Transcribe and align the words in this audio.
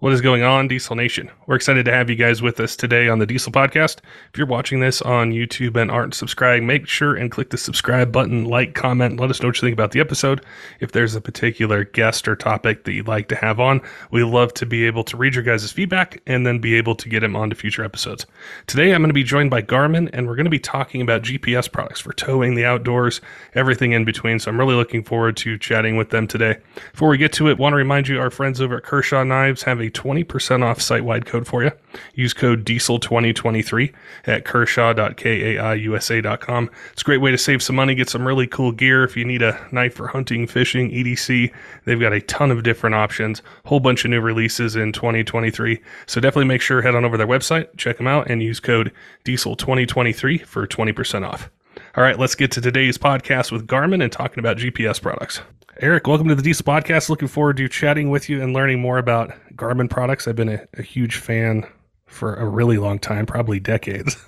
What 0.00 0.14
is 0.14 0.22
going 0.22 0.42
on, 0.42 0.66
Diesel 0.66 0.96
Nation? 0.96 1.30
We're 1.46 1.56
excited 1.56 1.84
to 1.84 1.92
have 1.92 2.08
you 2.08 2.16
guys 2.16 2.40
with 2.40 2.58
us 2.58 2.74
today 2.74 3.10
on 3.10 3.18
the 3.18 3.26
Diesel 3.26 3.52
Podcast. 3.52 3.98
If 4.32 4.38
you're 4.38 4.46
watching 4.46 4.80
this 4.80 5.02
on 5.02 5.32
YouTube 5.32 5.76
and 5.76 5.90
aren't 5.90 6.14
subscribed, 6.14 6.64
make 6.64 6.86
sure 6.86 7.14
and 7.14 7.30
click 7.30 7.50
the 7.50 7.58
subscribe 7.58 8.10
button, 8.10 8.46
like, 8.46 8.74
comment, 8.74 9.20
let 9.20 9.28
us 9.28 9.42
know 9.42 9.48
what 9.48 9.56
you 9.56 9.60
think 9.60 9.74
about 9.74 9.90
the 9.90 10.00
episode. 10.00 10.42
If 10.80 10.92
there's 10.92 11.14
a 11.14 11.20
particular 11.20 11.84
guest 11.84 12.26
or 12.28 12.34
topic 12.34 12.84
that 12.84 12.94
you'd 12.94 13.08
like 13.08 13.28
to 13.28 13.36
have 13.36 13.60
on, 13.60 13.82
we 14.10 14.24
love 14.24 14.54
to 14.54 14.64
be 14.64 14.86
able 14.86 15.04
to 15.04 15.18
read 15.18 15.34
your 15.34 15.44
guys' 15.44 15.70
feedback 15.70 16.22
and 16.26 16.46
then 16.46 16.60
be 16.60 16.76
able 16.76 16.94
to 16.94 17.08
get 17.10 17.22
him 17.22 17.36
onto 17.36 17.54
future 17.54 17.84
episodes. 17.84 18.24
Today, 18.66 18.94
I'm 18.94 19.02
going 19.02 19.10
to 19.10 19.12
be 19.12 19.22
joined 19.22 19.50
by 19.50 19.60
Garmin, 19.60 20.08
and 20.14 20.26
we're 20.26 20.36
going 20.36 20.44
to 20.44 20.50
be 20.50 20.58
talking 20.58 21.02
about 21.02 21.24
GPS 21.24 21.70
products 21.70 22.00
for 22.00 22.14
towing 22.14 22.54
the 22.54 22.64
outdoors, 22.64 23.20
everything 23.54 23.92
in 23.92 24.06
between. 24.06 24.38
So 24.38 24.50
I'm 24.50 24.58
really 24.58 24.76
looking 24.76 25.04
forward 25.04 25.36
to 25.38 25.58
chatting 25.58 25.98
with 25.98 26.08
them 26.08 26.26
today. 26.26 26.56
Before 26.92 27.10
we 27.10 27.18
get 27.18 27.34
to 27.34 27.50
it, 27.50 27.58
want 27.58 27.74
to 27.74 27.76
remind 27.76 28.08
you 28.08 28.18
our 28.18 28.30
friends 28.30 28.62
over 28.62 28.78
at 28.78 28.84
Kershaw 28.84 29.24
Knives 29.24 29.62
have 29.64 29.78
a 29.78 29.89
20% 29.90 30.62
off 30.62 30.80
site 30.80 31.04
wide 31.04 31.26
code 31.26 31.46
for 31.46 31.62
you. 31.62 31.70
Use 32.14 32.32
code 32.32 32.64
diesel2023 32.64 33.92
at 34.26 34.44
kershaw.kaiusa.com. 34.44 36.70
It's 36.92 37.02
a 37.02 37.04
great 37.04 37.20
way 37.20 37.30
to 37.30 37.38
save 37.38 37.62
some 37.62 37.76
money, 37.76 37.94
get 37.94 38.08
some 38.08 38.26
really 38.26 38.46
cool 38.46 38.72
gear. 38.72 39.04
If 39.04 39.16
you 39.16 39.24
need 39.24 39.42
a 39.42 39.66
knife 39.72 39.94
for 39.94 40.08
hunting, 40.08 40.46
fishing, 40.46 40.90
EDC, 40.90 41.52
they've 41.84 42.00
got 42.00 42.12
a 42.12 42.20
ton 42.22 42.50
of 42.50 42.62
different 42.62 42.94
options, 42.94 43.42
whole 43.64 43.80
bunch 43.80 44.04
of 44.04 44.10
new 44.10 44.20
releases 44.20 44.76
in 44.76 44.92
2023. 44.92 45.80
So 46.06 46.20
definitely 46.20 46.46
make 46.46 46.62
sure 46.62 46.82
head 46.82 46.94
on 46.94 47.04
over 47.04 47.14
to 47.14 47.18
their 47.18 47.26
website, 47.26 47.76
check 47.76 47.98
them 47.98 48.06
out, 48.06 48.30
and 48.30 48.42
use 48.42 48.60
code 48.60 48.92
diesel2023 49.24 50.46
for 50.46 50.66
20% 50.66 51.26
off. 51.26 51.50
All 51.96 52.04
right, 52.04 52.18
let's 52.18 52.34
get 52.34 52.52
to 52.52 52.60
today's 52.60 52.98
podcast 52.98 53.52
with 53.52 53.66
Garmin 53.66 54.02
and 54.02 54.12
talking 54.12 54.38
about 54.38 54.56
GPS 54.56 55.00
products. 55.00 55.40
Eric, 55.80 56.06
welcome 56.06 56.28
to 56.28 56.34
the 56.34 56.42
Diesel 56.42 56.64
Podcast. 56.64 57.08
Looking 57.08 57.28
forward 57.28 57.56
to 57.56 57.68
chatting 57.68 58.10
with 58.10 58.28
you 58.28 58.42
and 58.42 58.52
learning 58.52 58.80
more 58.80 58.98
about 58.98 59.32
Garmin 59.54 59.88
products. 59.88 60.28
I've 60.28 60.36
been 60.36 60.48
a, 60.48 60.66
a 60.74 60.82
huge 60.82 61.16
fan 61.16 61.66
for 62.06 62.34
a 62.34 62.46
really 62.46 62.76
long 62.76 62.98
time, 62.98 63.24
probably 63.24 63.60
decades. 63.60 64.16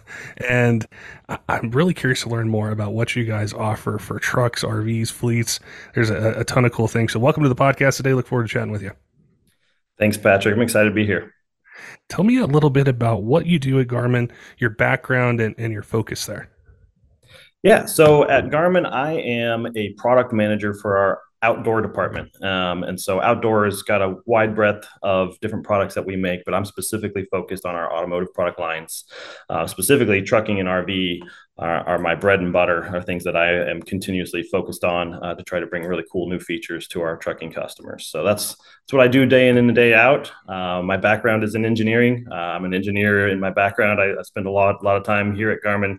And 0.48 0.86
I'm 1.48 1.70
really 1.70 1.94
curious 1.94 2.22
to 2.22 2.28
learn 2.28 2.48
more 2.50 2.70
about 2.70 2.92
what 2.92 3.16
you 3.16 3.24
guys 3.24 3.54
offer 3.54 3.98
for 3.98 4.18
trucks, 4.18 4.62
RVs, 4.62 5.10
fleets. 5.10 5.58
There's 5.94 6.10
a, 6.10 6.40
a 6.40 6.44
ton 6.44 6.66
of 6.66 6.72
cool 6.72 6.86
things. 6.86 7.12
So, 7.12 7.18
welcome 7.18 7.42
to 7.44 7.48
the 7.48 7.54
podcast 7.54 7.96
today. 7.96 8.12
Look 8.12 8.26
forward 8.26 8.48
to 8.48 8.52
chatting 8.52 8.72
with 8.72 8.82
you. 8.82 8.90
Thanks, 9.98 10.18
Patrick. 10.18 10.54
I'm 10.54 10.60
excited 10.60 10.90
to 10.90 10.94
be 10.94 11.06
here. 11.06 11.32
Tell 12.10 12.24
me 12.24 12.38
a 12.38 12.46
little 12.46 12.68
bit 12.68 12.88
about 12.88 13.22
what 13.22 13.46
you 13.46 13.58
do 13.58 13.80
at 13.80 13.86
Garmin, 13.86 14.30
your 14.58 14.70
background, 14.70 15.40
and, 15.40 15.54
and 15.56 15.72
your 15.72 15.82
focus 15.82 16.26
there. 16.26 16.50
Yeah, 17.62 17.86
so 17.86 18.28
at 18.28 18.46
Garmin, 18.46 18.90
I 18.90 19.12
am 19.12 19.68
a 19.76 19.92
product 19.94 20.32
manager 20.32 20.74
for 20.74 20.96
our 20.96 21.20
outdoor 21.42 21.80
department. 21.80 22.30
Um, 22.42 22.84
and 22.84 23.00
so 23.00 23.20
outdoor 23.20 23.64
has 23.64 23.82
got 23.82 24.00
a 24.00 24.16
wide 24.26 24.54
breadth 24.54 24.86
of 25.02 25.38
different 25.40 25.64
products 25.64 25.94
that 25.94 26.06
we 26.06 26.16
make, 26.16 26.44
but 26.44 26.54
I'm 26.54 26.64
specifically 26.64 27.26
focused 27.30 27.66
on 27.66 27.74
our 27.74 27.92
automotive 27.92 28.32
product 28.32 28.60
lines. 28.60 29.04
Uh, 29.50 29.66
specifically, 29.66 30.22
trucking 30.22 30.60
and 30.60 30.68
RV 30.68 31.20
are, 31.58 31.86
are, 31.86 31.98
my 31.98 32.14
bread 32.14 32.40
and 32.40 32.52
butter, 32.52 32.84
are 32.94 33.02
things 33.02 33.24
that 33.24 33.36
I 33.36 33.52
am 33.68 33.82
continuously 33.82 34.42
focused 34.44 34.84
on 34.84 35.14
uh, 35.14 35.34
to 35.34 35.42
try 35.42 35.60
to 35.60 35.66
bring 35.66 35.84
really 35.84 36.04
cool 36.10 36.28
new 36.28 36.38
features 36.38 36.88
to 36.88 37.02
our 37.02 37.16
trucking 37.16 37.52
customers. 37.52 38.06
So 38.06 38.24
that's 38.24 38.54
that's 38.54 38.92
what 38.92 39.02
I 39.02 39.08
do 39.08 39.26
day 39.26 39.48
in 39.48 39.58
and 39.58 39.74
day 39.74 39.94
out. 39.94 40.32
Uh, 40.48 40.80
my 40.82 40.96
background 40.96 41.44
is 41.44 41.54
in 41.54 41.64
engineering. 41.64 42.26
Uh, 42.30 42.34
I'm 42.34 42.64
an 42.64 42.74
engineer 42.74 43.28
in 43.28 43.38
my 43.38 43.50
background. 43.50 44.00
I, 44.00 44.18
I 44.18 44.22
spend 44.22 44.46
a 44.46 44.50
lot, 44.50 44.80
a 44.80 44.84
lot 44.84 44.96
of 44.96 45.04
time 45.04 45.34
here 45.34 45.50
at 45.50 45.60
Garmin 45.64 45.98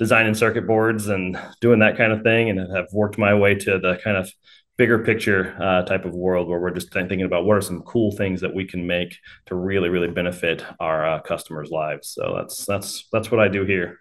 designing 0.00 0.32
circuit 0.34 0.66
boards 0.66 1.08
and 1.08 1.38
doing 1.60 1.78
that 1.78 1.94
kind 1.94 2.10
of 2.10 2.22
thing 2.22 2.48
and 2.48 2.74
have 2.74 2.86
worked 2.90 3.18
my 3.18 3.34
way 3.34 3.54
to 3.54 3.78
the 3.78 4.00
kind 4.02 4.16
of 4.16 4.32
bigger 4.78 4.98
picture 4.98 5.54
uh, 5.60 5.82
type 5.82 6.06
of 6.06 6.14
world 6.14 6.48
where 6.48 6.58
we're 6.58 6.70
just 6.70 6.90
thinking 6.90 7.20
about 7.20 7.44
what 7.44 7.54
are 7.54 7.60
some 7.60 7.82
cool 7.82 8.10
things 8.12 8.40
that 8.40 8.54
we 8.54 8.64
can 8.64 8.86
make 8.86 9.14
to 9.44 9.54
really 9.54 9.90
really 9.90 10.08
benefit 10.08 10.64
our 10.80 11.06
uh, 11.06 11.20
customers 11.20 11.68
lives. 11.70 12.08
So 12.08 12.32
that's 12.34 12.64
that's 12.64 13.06
that's 13.12 13.30
what 13.30 13.40
i 13.40 13.46
do 13.46 13.66
here. 13.66 14.00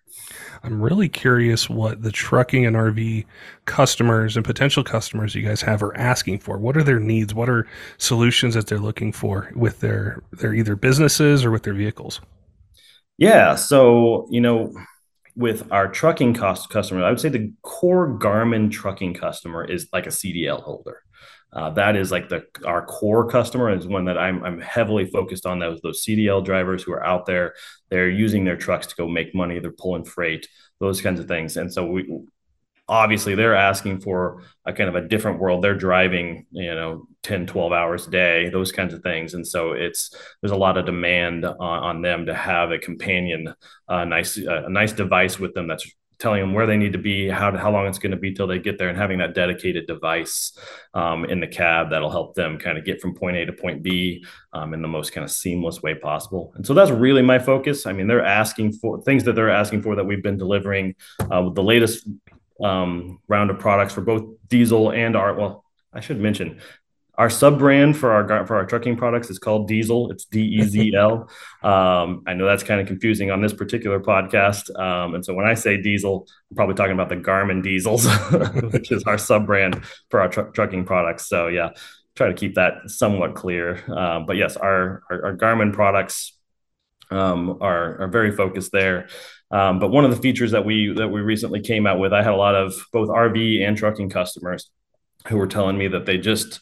I'm 0.64 0.82
really 0.82 1.10
curious 1.10 1.70
what 1.70 2.02
the 2.02 2.14
trucking 2.14 2.66
and 2.66 2.78
rv 2.78 3.26
customers 3.66 4.38
and 4.38 4.46
potential 4.46 4.86
customers 4.86 5.36
you 5.36 5.42
guys 5.42 5.62
have 5.64 5.84
are 5.84 5.98
asking 5.98 6.40
for. 6.40 6.58
What 6.58 6.78
are 6.78 6.84
their 6.84 7.02
needs? 7.02 7.34
What 7.34 7.50
are 7.50 7.68
solutions 7.98 8.54
that 8.54 8.68
they're 8.68 8.80
looking 8.80 9.12
for 9.12 9.52
with 9.58 9.81
their 9.81 10.24
their 10.31 10.54
either 10.54 10.78
businesses 10.78 11.44
or 11.44 11.52
with 11.52 11.64
their 11.64 11.74
vehicles? 11.74 12.22
Yeah 13.18 13.56
so 13.56 14.28
you 14.31 14.40
know 14.40 14.72
with 15.40 15.72
our 15.72 15.88
trucking 15.88 16.34
cost 16.34 16.70
customer, 16.70 17.02
I 17.02 17.10
would 17.10 17.20
say 17.20 17.30
the 17.30 17.54
core 17.62 18.20
Garmin 18.20 18.70
trucking 18.70 19.14
customer 19.14 19.64
is 19.64 19.88
like 19.94 20.06
a 20.06 20.10
CDL 20.10 20.62
holder. 20.62 21.02
Uh, 21.54 21.70
that 21.72 21.96
is 21.96 22.12
like 22.12 22.28
the 22.28 22.44
our 22.66 22.86
core 22.86 23.28
customer 23.28 23.72
is 23.72 23.88
one 23.88 24.06
that 24.06 24.18
I'm 24.18 24.44
I'm 24.44 24.60
heavily 24.60 25.06
focused 25.06 25.46
on. 25.46 25.58
Those 25.58 25.80
those 25.82 26.06
CDL 26.06 26.44
drivers 26.44 26.84
who 26.84 26.92
are 26.92 27.04
out 27.04 27.26
there, 27.26 27.56
they're 27.90 28.10
using 28.10 28.44
their 28.44 28.58
trucks 28.58 28.88
to 28.88 28.96
go 28.98 29.08
make 29.08 29.34
money. 29.34 29.60
They're 29.60 29.72
pulling 29.72 30.04
freight, 30.04 30.48
those 30.80 31.02
kinds 31.02 31.22
of 31.22 31.28
things. 31.28 31.56
And 31.56 31.74
so 31.74 31.86
we 31.88 32.08
obviously 32.90 33.36
they're 33.36 33.56
asking 33.56 34.02
for 34.02 34.44
a 34.66 34.74
kind 34.74 34.90
of 34.90 34.96
a 34.96 35.08
different 35.08 35.40
world. 35.40 35.64
They're 35.64 35.76
driving 35.76 36.46
you 36.52 36.74
know 36.74 37.08
10 37.24 37.48
12 37.48 37.72
hours 37.72 38.08
a 38.08 38.12
day 38.12 38.50
those 38.50 38.72
kinds 38.72 38.94
of 38.94 39.02
things. 39.04 39.34
And 39.34 39.48
so 39.48 39.72
it's 39.72 40.14
there's 40.42 40.52
a 40.52 40.58
lot 40.58 40.78
of 40.78 40.86
demand 40.86 41.46
on, 41.46 41.56
on 41.60 42.02
them 42.02 42.26
to 42.26 42.34
have 42.34 42.72
a 42.72 42.80
companion 42.80 43.54
a 43.88 44.06
nice 44.06 44.38
a 44.38 44.70
nice 44.70 44.92
device 44.92 45.40
with 45.40 45.54
them 45.54 45.68
that's 45.68 45.90
telling 46.20 46.42
them 46.42 46.54
where 46.54 46.68
they 46.68 46.76
need 46.76 46.92
to 46.92 47.00
be 47.00 47.30
how, 47.30 47.56
how 47.56 47.72
long 47.72 47.88
it's 47.88 47.98
going 47.98 48.12
to 48.12 48.18
be 48.18 48.34
till 48.34 48.46
they 48.46 48.60
get 48.60 48.78
there 48.78 48.90
and 48.90 48.98
having 48.98 49.20
that 49.20 49.34
dedicated 49.34 49.88
device 49.88 50.58
um, 50.94 51.24
in 51.26 51.40
the 51.40 51.48
cab 51.48 51.90
that'll 51.90 52.12
help 52.12 52.36
them 52.36 52.58
kind 52.60 52.78
of 52.78 52.84
get 52.84 53.00
from 53.02 53.16
point 53.16 53.38
a 53.38 53.46
to 53.46 53.54
point 53.54 53.82
b 53.82 54.24
um, 54.52 54.74
in 54.74 54.82
the 54.82 54.88
most 54.88 55.14
kind 55.14 55.24
of 55.24 55.32
seamless 55.32 55.82
way 55.82 55.96
possible. 55.96 56.52
And 56.56 56.66
so 56.66 56.74
that's 56.74 56.92
really 56.92 57.22
my 57.22 57.40
focus. 57.40 57.86
I 57.86 57.94
mean 57.94 58.08
they're 58.08 58.26
asking 58.26 58.74
for 58.74 59.02
things 59.02 59.24
that 59.24 59.34
they're 59.34 59.50
asking 59.50 59.82
for 59.82 59.96
that 59.96 60.04
we've 60.04 60.24
been 60.24 60.38
delivering 60.38 60.96
uh, 61.32 61.50
the 61.50 61.64
latest 61.64 62.08
um, 62.64 63.20
round 63.28 63.50
of 63.50 63.59
products 63.59 63.94
for 63.94 64.02
both 64.02 64.24
dēzl 64.47 64.96
and 64.96 65.16
our 65.16 65.34
well 65.34 65.64
i 65.94 66.00
should 66.00 66.20
mention 66.20 66.59
our 67.20 67.30
sub 67.30 67.59
brand 67.59 67.97
for 67.97 68.14
our 68.14 68.47
for 68.47 68.56
our 68.56 68.66
trucking 68.66 68.96
products 68.96 69.30
is 69.30 69.40
called 69.40 69.70
dēzl. 69.70 70.09
It's 70.09 70.24
d-e-z-l 70.25 71.30
um, 71.64 72.24
i 72.25 72.34
know 72.34 72.46
that's 72.46 72.64
kind 72.64 72.80
of 72.80 72.88
confusing 72.88 73.30
on 73.30 73.42
this 73.42 73.53
particular 73.53 74.00
podcast. 74.00 74.74
Um, 74.80 75.14
and 75.16 75.24
so 75.24 75.34
when 75.34 75.46
i 75.46 75.53
say 75.53 75.78
dēzl 75.78 76.25
i'm 76.50 76.56
probably 76.56 76.75
talking 76.75 76.94
about 76.94 77.09
the 77.09 77.18
garmin 77.18 77.62
dēzls 77.62 78.72
which 78.74 78.92
is 78.92 79.03
our 79.03 79.18
sub 79.18 79.46
brand 79.46 79.84
for 80.09 80.22
our 80.22 80.30
tr- 80.30 80.50
trucking 80.53 80.86
products. 80.86 81.28
So 81.28 81.48
yeah 81.48 81.72
try 82.16 82.28
to 82.28 82.34
keep 82.34 82.56
that 82.56 82.74
somewhat 82.88 83.36
clear. 83.36 83.84
Uh, 83.94 84.22
but 84.22 84.38
yes 84.38 84.56
our, 84.56 85.03
our, 85.12 85.25
our 85.25 85.38
garmin 85.38 85.74
products 85.74 86.38
um, 87.12 87.58
are, 87.59 88.03
are 88.03 88.08
very 88.08 88.31
focused 88.31 88.72
there 88.72 89.09
um, 89.52 89.80
but 89.80 89.90
one 89.90 90.06
of 90.06 90.12
the 90.12 90.22
features 90.22 90.52
that 90.52 90.66
we 90.66 90.94
that 90.94 91.08
we 91.08 91.22
recently 91.22 91.62
came 91.62 91.88
out 91.88 92.00
with, 92.00 92.14
I 92.14 92.22
had 92.22 92.34
a 92.34 92.38
lot 92.38 92.56
of 92.56 92.74
both 92.94 93.10
RV 93.10 93.68
and 93.68 93.76
trucking 93.76 94.10
customers 94.10 94.70
who 95.28 95.38
were 95.38 95.48
telling 95.48 95.78
me 95.78 95.88
that 95.88 96.06
they 96.06 96.18
just 96.18 96.62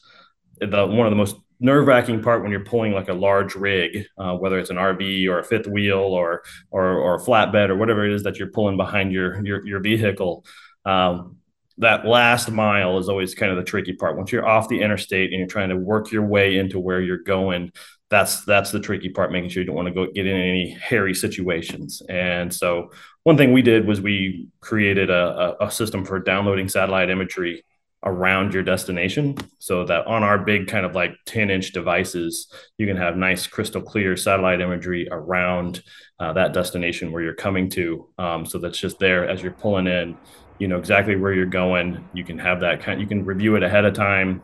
the 0.60 0.86
one 0.86 1.06
of 1.06 1.12
the 1.12 1.18
most 1.18 1.36
nerve 1.60 1.88
wracking 1.88 2.22
part 2.22 2.42
when 2.42 2.52
you're 2.52 2.64
pulling 2.64 2.94
like 2.94 3.10
a 3.10 3.14
large 3.14 3.56
rig, 3.56 4.06
uh, 4.18 4.36
whether 4.36 4.60
it's 4.60 4.70
an 4.70 4.78
RV 4.78 5.28
or 5.28 5.40
a 5.40 5.44
fifth 5.44 5.68
wheel 5.68 6.00
or, 6.00 6.44
or 6.72 6.98
or 6.98 7.16
a 7.16 7.20
flatbed 7.20 7.70
or 7.70 7.76
whatever 7.76 8.06
it 8.06 8.14
is 8.14 8.24
that 8.24 8.38
you're 8.38 8.52
pulling 8.52 8.78
behind 8.78 9.12
your 9.12 9.44
your, 9.46 9.66
your 9.66 9.80
vehicle. 9.80 10.46
Um, 10.86 11.38
that 11.80 12.08
last 12.08 12.50
mile 12.50 12.98
is 12.98 13.08
always 13.08 13.36
kind 13.36 13.52
of 13.52 13.58
the 13.58 13.64
tricky 13.64 13.94
part. 13.94 14.18
Once 14.18 14.32
you're 14.32 14.48
off 14.48 14.68
the 14.68 14.82
interstate 14.82 15.32
and 15.32 15.40
you're 15.40 15.48
trying 15.48 15.70
to 15.70 15.78
work 15.78 16.12
your 16.12 16.26
way 16.26 16.58
into 16.58 16.80
where 16.80 17.02
you're 17.02 17.18
going, 17.18 17.72
that's 18.10 18.46
that's 18.46 18.72
the 18.72 18.80
tricky 18.80 19.10
part 19.10 19.32
making 19.32 19.50
sure 19.50 19.62
you 19.62 19.68
don't 19.68 19.76
want 19.76 19.88
to 19.88 19.94
go 19.94 20.10
get 20.12 20.26
in 20.26 20.36
any 20.36 20.70
hairy 20.72 21.14
situations. 21.14 22.02
And 22.10 22.54
so 22.54 22.92
one 23.24 23.36
thing 23.36 23.52
we 23.52 23.62
did 23.62 23.86
was 23.86 24.00
we 24.00 24.48
created 24.62 25.10
a, 25.10 25.56
a, 25.60 25.70
system 25.70 26.06
for 26.06 26.20
downloading 26.20 26.70
satellite 26.70 27.10
imagery 27.10 27.66
around 28.04 28.54
your 28.54 28.64
destination 28.64 29.36
so 29.60 29.84
that 29.84 30.06
on 30.08 30.24
our 30.24 30.38
big 30.38 30.68
kind 30.68 30.86
of 30.86 30.96
like 30.96 31.12
10 31.26 31.50
inch 31.50 31.74
devices 31.74 32.48
you 32.78 32.86
can 32.88 32.96
have 32.96 33.18
nice 33.18 33.48
crystal 33.48 33.82
clear 33.82 34.16
satellite 34.16 34.62
imagery 34.62 35.08
around 35.12 35.82
uh, 36.20 36.32
that 36.32 36.54
destination 36.54 37.12
where 37.12 37.22
you're 37.22 37.34
coming 37.34 37.70
to. 37.70 38.08
Um, 38.18 38.46
so 38.46 38.58
that's 38.60 38.80
just 38.80 39.00
there 39.00 39.28
as 39.28 39.42
you're 39.42 39.52
pulling 39.52 39.88
in. 39.88 40.18
You 40.60 40.68
know 40.70 40.78
exactly 40.78 41.18
where 41.18 41.34
you're 41.34 41.46
going. 41.46 42.08
You 42.14 42.24
can 42.24 42.40
have 42.40 42.62
that 42.62 42.82
kind 42.82 43.02
you 43.02 43.08
can 43.08 43.26
review 43.26 43.58
it 43.58 43.64
ahead 43.64 43.84
of 43.84 43.94
time 43.94 44.42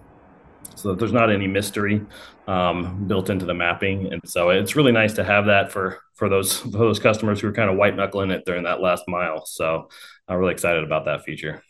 so 0.76 0.94
there's 0.94 1.12
not 1.12 1.32
any 1.32 1.48
mystery 1.48 2.02
um, 2.48 3.06
built 3.08 3.30
into 3.30 3.46
the 3.46 3.54
mapping. 3.54 4.12
And 4.12 4.22
so 4.26 4.50
it's 4.50 4.76
really 4.76 4.92
nice 4.92 5.14
to 5.14 5.24
have 5.24 5.46
that 5.46 5.72
for 5.72 6.00
for 6.16 6.30
those 6.30 6.58
for 6.58 6.70
those 6.70 7.00
customers 7.00 7.40
who 7.40 7.48
are 7.48 7.54
kind 7.54 7.70
of 7.70 7.78
white 7.78 7.96
knuckling 7.96 8.32
it 8.32 8.46
during 8.46 8.64
that 8.64 8.82
last 8.82 9.04
mile. 9.08 9.46
So 9.46 9.90
I'm 10.28 10.38
really 10.38 10.54
excited 10.54 10.84
about 10.84 11.06
that 11.06 11.24
feature. 11.24 11.64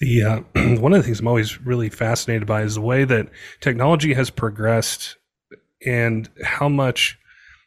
The 0.00 0.22
uh, 0.22 0.40
one 0.80 0.92
of 0.92 0.98
the 0.98 1.02
things 1.02 1.20
I'm 1.20 1.28
always 1.28 1.60
really 1.60 1.88
fascinated 1.88 2.46
by 2.46 2.62
is 2.62 2.74
the 2.74 2.80
way 2.80 3.04
that 3.04 3.28
technology 3.60 4.14
has 4.14 4.30
progressed 4.30 5.16
and 5.86 6.28
how 6.42 6.68
much 6.68 7.18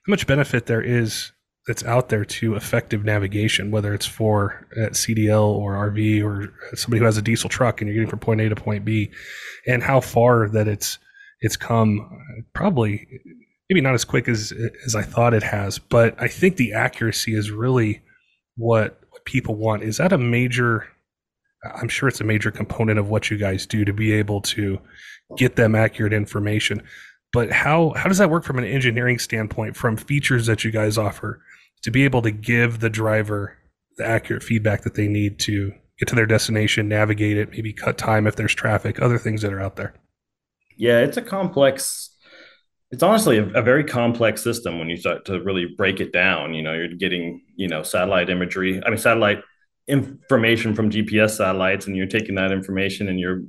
how 0.05 0.11
much 0.11 0.27
benefit 0.27 0.65
there 0.65 0.81
is 0.81 1.31
that's 1.67 1.83
out 1.83 2.09
there 2.09 2.23
to 2.23 2.55
effective 2.55 3.03
navigation, 3.03 3.71
whether 3.71 3.93
it's 3.93 4.05
for 4.05 4.65
uh, 4.77 4.85
at 4.85 4.93
CDL 4.93 5.45
or 5.45 5.73
RV 5.73 6.23
or 6.23 6.53
somebody 6.75 6.99
who 6.99 7.05
has 7.05 7.17
a 7.17 7.21
diesel 7.21 7.49
truck 7.49 7.81
and 7.81 7.89
you're 7.89 7.95
getting 7.95 8.09
from 8.09 8.19
point 8.19 8.41
A 8.41 8.49
to 8.49 8.55
point 8.55 8.85
B, 8.85 9.11
and 9.67 9.83
how 9.83 9.99
far 9.99 10.47
that 10.49 10.67
it's 10.67 10.97
it's 11.41 11.57
come. 11.57 12.09
Probably 12.53 13.05
maybe 13.69 13.81
not 13.81 13.93
as 13.93 14.05
quick 14.05 14.27
as 14.29 14.53
as 14.85 14.95
I 14.95 15.03
thought 15.03 15.33
it 15.33 15.43
has, 15.43 15.77
but 15.77 16.15
I 16.21 16.27
think 16.27 16.55
the 16.55 16.73
accuracy 16.73 17.35
is 17.35 17.51
really 17.51 18.01
what, 18.55 18.99
what 19.11 19.25
people 19.25 19.55
want. 19.55 19.83
Is 19.83 19.97
that 19.97 20.13
a 20.13 20.17
major? 20.17 20.87
I'm 21.63 21.89
sure 21.89 22.07
it's 22.07 22.21
a 22.21 22.25
major 22.25 22.51
component 22.51 22.99
of 22.99 23.09
what 23.09 23.29
you 23.29 23.37
guys 23.37 23.65
do 23.65 23.83
to 23.83 23.91
be 23.91 24.13
able 24.13 24.41
to 24.41 24.79
get 25.37 25.55
them 25.55 25.75
accurate 25.75 26.13
information. 26.13 26.81
But 27.33 27.51
how 27.51 27.93
how 27.95 28.07
does 28.07 28.17
that 28.19 28.29
work 28.29 28.43
from 28.43 28.57
an 28.57 28.65
engineering 28.65 29.19
standpoint? 29.19 29.75
From 29.75 29.97
features 29.97 30.45
that 30.47 30.63
you 30.63 30.71
guys 30.71 30.97
offer 30.97 31.41
to 31.83 31.91
be 31.91 32.03
able 32.03 32.21
to 32.21 32.31
give 32.31 32.79
the 32.79 32.89
driver 32.89 33.57
the 33.97 34.05
accurate 34.05 34.43
feedback 34.43 34.83
that 34.83 34.95
they 34.95 35.07
need 35.07 35.39
to 35.39 35.73
get 35.99 36.07
to 36.07 36.15
their 36.15 36.25
destination, 36.25 36.87
navigate 36.87 37.37
it, 37.37 37.51
maybe 37.51 37.73
cut 37.73 37.97
time 37.97 38.27
if 38.27 38.35
there's 38.35 38.53
traffic, 38.53 39.01
other 39.01 39.17
things 39.17 39.41
that 39.41 39.51
are 39.51 39.61
out 39.61 39.75
there. 39.75 39.93
Yeah, 40.77 40.99
it's 40.99 41.17
a 41.17 41.21
complex. 41.21 42.11
It's 42.91 43.03
honestly 43.03 43.37
a, 43.37 43.43
a, 43.49 43.61
very 43.61 43.83
complex 43.83 44.41
system 44.41 44.79
when 44.79 44.89
you 44.89 44.95
start 44.95 45.25
to 45.25 45.41
really 45.41 45.65
break 45.65 45.99
it 45.99 46.13
down. 46.13 46.53
You 46.53 46.61
know, 46.61 46.73
you're 46.73 46.87
getting 46.87 47.41
you 47.55 47.67
know 47.67 47.83
satellite 47.83 48.29
imagery. 48.29 48.81
I 48.85 48.89
mean, 48.89 48.99
satellite 48.99 49.41
information 49.87 50.75
from 50.75 50.89
GPS 50.89 51.31
satellites, 51.31 51.87
and 51.87 51.97
you're 51.97 52.07
taking 52.07 52.35
that 52.35 52.51
information 52.51 53.09
and 53.09 53.19
you're 53.19 53.41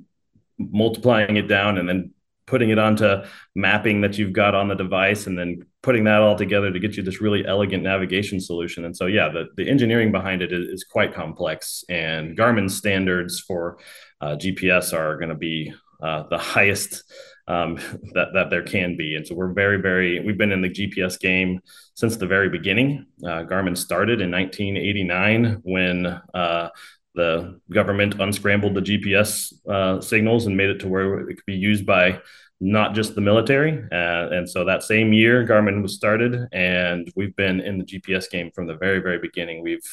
multiplying 0.58 1.36
it 1.36 1.46
down 1.46 1.78
and 1.78 1.88
then 1.88 2.12
putting 2.48 2.70
it 2.70 2.78
onto 2.78 3.22
mapping 3.54 4.00
that 4.00 4.16
you've 4.16 4.32
got 4.32 4.54
on 4.54 4.68
the 4.68 4.74
device 4.74 5.26
and 5.26 5.38
then 5.38 5.62
putting 5.82 6.04
that 6.04 6.22
all 6.22 6.34
together 6.34 6.72
to 6.72 6.80
get 6.80 6.96
you 6.96 7.02
this 7.02 7.20
really 7.20 7.46
elegant 7.46 7.82
navigation 7.82 8.40
solution. 8.40 8.86
And 8.86 8.96
so, 8.96 9.06
yeah, 9.06 9.28
the, 9.28 9.46
the 9.56 9.68
engineering 9.68 10.10
behind 10.10 10.42
it 10.42 10.52
is, 10.52 10.66
is 10.68 10.84
quite 10.84 11.14
complex. 11.14 11.84
And 11.88 12.36
Garmin 12.36 12.70
standards 12.70 13.40
for 13.40 13.78
uh, 14.20 14.36
GPS 14.36 14.92
are 14.92 15.16
going 15.18 15.28
to 15.28 15.34
be 15.34 15.72
uh, 16.02 16.24
the 16.30 16.38
highest 16.38 17.04
um, 17.46 17.74
that, 18.14 18.28
that 18.32 18.50
there 18.50 18.62
can 18.62 18.96
be. 18.96 19.14
And 19.14 19.26
so, 19.26 19.34
we're 19.34 19.52
very, 19.52 19.80
very, 19.80 20.20
we've 20.20 20.38
been 20.38 20.52
in 20.52 20.62
the 20.62 20.70
GPS 20.70 21.20
game 21.20 21.60
since 21.94 22.16
the 22.16 22.26
very 22.26 22.48
beginning. 22.48 23.06
Uh, 23.22 23.44
Garmin 23.44 23.76
started 23.76 24.22
in 24.22 24.30
1989 24.30 25.60
when 25.64 26.06
uh, 26.32 26.70
the 27.14 27.60
government 27.70 28.20
unscrambled 28.20 28.75
the 28.75 28.81
GPS 28.81 29.52
uh, 29.69 30.00
signals 30.00 30.46
and 30.46 30.56
made 30.56 30.70
it 30.70 30.81
to 30.81 30.88
where 30.88 31.28
it 31.28 31.37
could 31.37 31.46
be 31.46 31.55
used 31.55 31.84
by 31.87 32.20
not 32.60 32.94
just 32.94 33.14
the 33.14 33.20
military. 33.20 33.82
Uh, 33.93 34.28
and 34.31 34.49
so 34.49 34.64
that 34.64 34.82
same 34.82 35.12
year, 35.12 35.46
Garmin 35.46 35.82
was 35.82 35.94
started, 35.94 36.49
and 36.52 37.10
we've 37.16 37.34
been 37.37 37.60
in 37.60 37.78
the 37.78 37.84
GPS 37.84 38.31
game 38.31 38.50
from 38.50 38.66
the 38.66 38.76
very, 38.76 39.00
very 39.00 39.19
beginning. 39.19 39.62
We've 39.62 39.87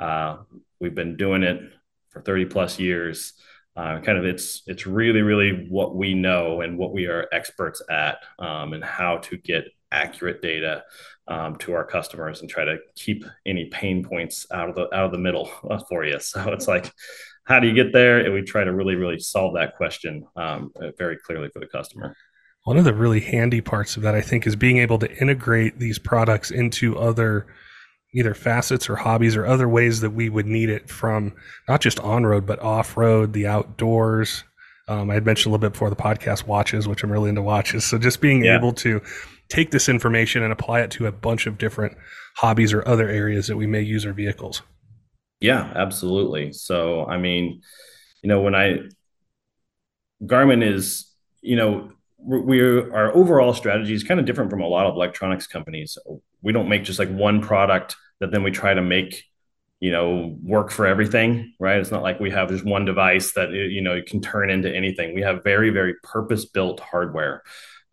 uh, 0.00 0.38
we've 0.80 0.94
been 0.94 1.16
doing 1.16 1.42
it 1.42 1.60
for 2.10 2.22
30 2.22 2.46
plus 2.46 2.78
years. 2.78 3.34
Uh, 3.76 4.00
kind 4.00 4.18
of 4.18 4.24
it's 4.24 4.62
it's 4.66 4.86
really 4.86 5.22
really 5.22 5.68
what 5.68 5.94
we 5.94 6.12
know 6.12 6.62
and 6.62 6.76
what 6.76 6.92
we 6.92 7.06
are 7.06 7.28
experts 7.30 7.80
at 7.88 8.18
um, 8.40 8.72
and 8.72 8.82
how 8.82 9.18
to 9.18 9.36
get 9.36 9.64
accurate 9.92 10.42
data 10.42 10.82
um, 11.28 11.56
to 11.56 11.72
our 11.74 11.84
customers 11.84 12.40
and 12.40 12.50
try 12.50 12.64
to 12.64 12.78
keep 12.94 13.24
any 13.46 13.66
pain 13.66 14.04
points 14.04 14.46
out 14.52 14.68
of 14.68 14.74
the 14.74 14.92
out 14.94 15.04
of 15.04 15.12
the 15.12 15.18
middle 15.18 15.50
uh, 15.70 15.78
for 15.88 16.04
you. 16.04 16.18
So 16.28 16.52
it's 16.52 16.68
like, 16.68 16.90
how 17.44 17.60
do 17.60 17.68
you 17.68 17.74
get 17.74 17.92
there? 17.92 18.20
And 18.20 18.34
we 18.34 18.42
try 18.42 18.64
to 18.64 18.72
really 18.72 18.96
really 18.96 19.18
solve 19.18 19.54
that 19.54 19.76
question 19.76 20.26
um, 20.36 20.72
uh, 20.80 20.90
very 20.98 21.16
clearly 21.18 21.48
for 21.50 21.60
the 21.60 21.66
customer. 21.66 22.16
One 22.64 22.76
of 22.76 22.84
the 22.84 22.94
really 22.94 23.20
handy 23.20 23.60
parts 23.60 23.96
of 23.96 24.02
that, 24.02 24.14
I 24.14 24.20
think, 24.20 24.46
is 24.46 24.56
being 24.56 24.78
able 24.78 24.98
to 24.98 25.16
integrate 25.18 25.78
these 25.78 25.98
products 25.98 26.50
into 26.50 26.98
other 26.98 27.46
either 28.14 28.34
facets 28.34 28.88
or 28.88 28.96
hobbies 28.96 29.36
or 29.36 29.46
other 29.46 29.68
ways 29.68 30.00
that 30.00 30.10
we 30.10 30.28
would 30.28 30.46
need 30.46 30.70
it 30.70 30.88
from 30.88 31.34
not 31.68 31.80
just 31.80 32.00
on 32.00 32.24
road 32.24 32.46
but 32.46 32.58
off 32.60 32.96
road, 32.96 33.32
the 33.32 33.46
outdoors. 33.46 34.44
Um, 34.88 35.10
I 35.10 35.14
had 35.14 35.26
mentioned 35.26 35.50
a 35.50 35.52
little 35.52 35.68
bit 35.68 35.72
before 35.72 35.90
the 35.90 35.96
podcast 35.96 36.46
watches, 36.46 36.88
which 36.88 37.04
I'm 37.04 37.12
really 37.12 37.28
into 37.28 37.42
watches. 37.42 37.84
So 37.84 37.98
just 37.98 38.22
being 38.22 38.44
yeah. 38.44 38.56
able 38.56 38.72
to 38.74 39.02
take 39.48 39.70
this 39.70 39.88
information 39.88 40.42
and 40.42 40.52
apply 40.52 40.80
it 40.80 40.90
to 40.92 41.06
a 41.06 41.12
bunch 41.12 41.46
of 41.46 41.58
different 41.58 41.96
hobbies 42.36 42.72
or 42.72 42.86
other 42.86 43.08
areas 43.08 43.46
that 43.46 43.56
we 43.56 43.66
may 43.66 43.80
use 43.80 44.04
our 44.06 44.12
vehicles. 44.12 44.62
Yeah, 45.40 45.72
absolutely. 45.74 46.52
So, 46.52 47.06
I 47.06 47.18
mean, 47.18 47.62
you 48.22 48.28
know, 48.28 48.40
when 48.40 48.54
I, 48.54 48.80
Garmin 50.22 50.64
is, 50.64 51.10
you 51.40 51.56
know, 51.56 51.92
we 52.18 52.60
our 52.60 53.14
overall 53.14 53.54
strategy 53.54 53.94
is 53.94 54.02
kind 54.02 54.18
of 54.18 54.26
different 54.26 54.50
from 54.50 54.60
a 54.60 54.66
lot 54.66 54.86
of 54.86 54.96
electronics 54.96 55.46
companies. 55.46 55.96
We 56.42 56.52
don't 56.52 56.68
make 56.68 56.82
just 56.82 56.98
like 56.98 57.10
one 57.10 57.40
product 57.40 57.96
that 58.20 58.32
then 58.32 58.42
we 58.42 58.50
try 58.50 58.74
to 58.74 58.82
make 58.82 59.24
you 59.80 59.92
know 59.92 60.36
work 60.42 60.70
for 60.70 60.86
everything 60.86 61.54
right 61.60 61.78
it's 61.78 61.92
not 61.92 62.02
like 62.02 62.18
we 62.18 62.30
have 62.30 62.48
just 62.48 62.64
one 62.64 62.84
device 62.84 63.32
that 63.34 63.50
you 63.52 63.80
know 63.80 64.00
can 64.04 64.20
turn 64.20 64.50
into 64.50 64.74
anything 64.74 65.14
we 65.14 65.22
have 65.22 65.44
very 65.44 65.70
very 65.70 65.94
purpose 66.02 66.44
built 66.44 66.80
hardware 66.80 67.42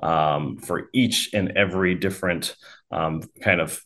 um, 0.05 0.57
for 0.57 0.89
each 0.93 1.31
and 1.33 1.57
every 1.57 1.95
different 1.95 2.55
um, 2.91 3.23
kind 3.41 3.59
of 3.59 3.81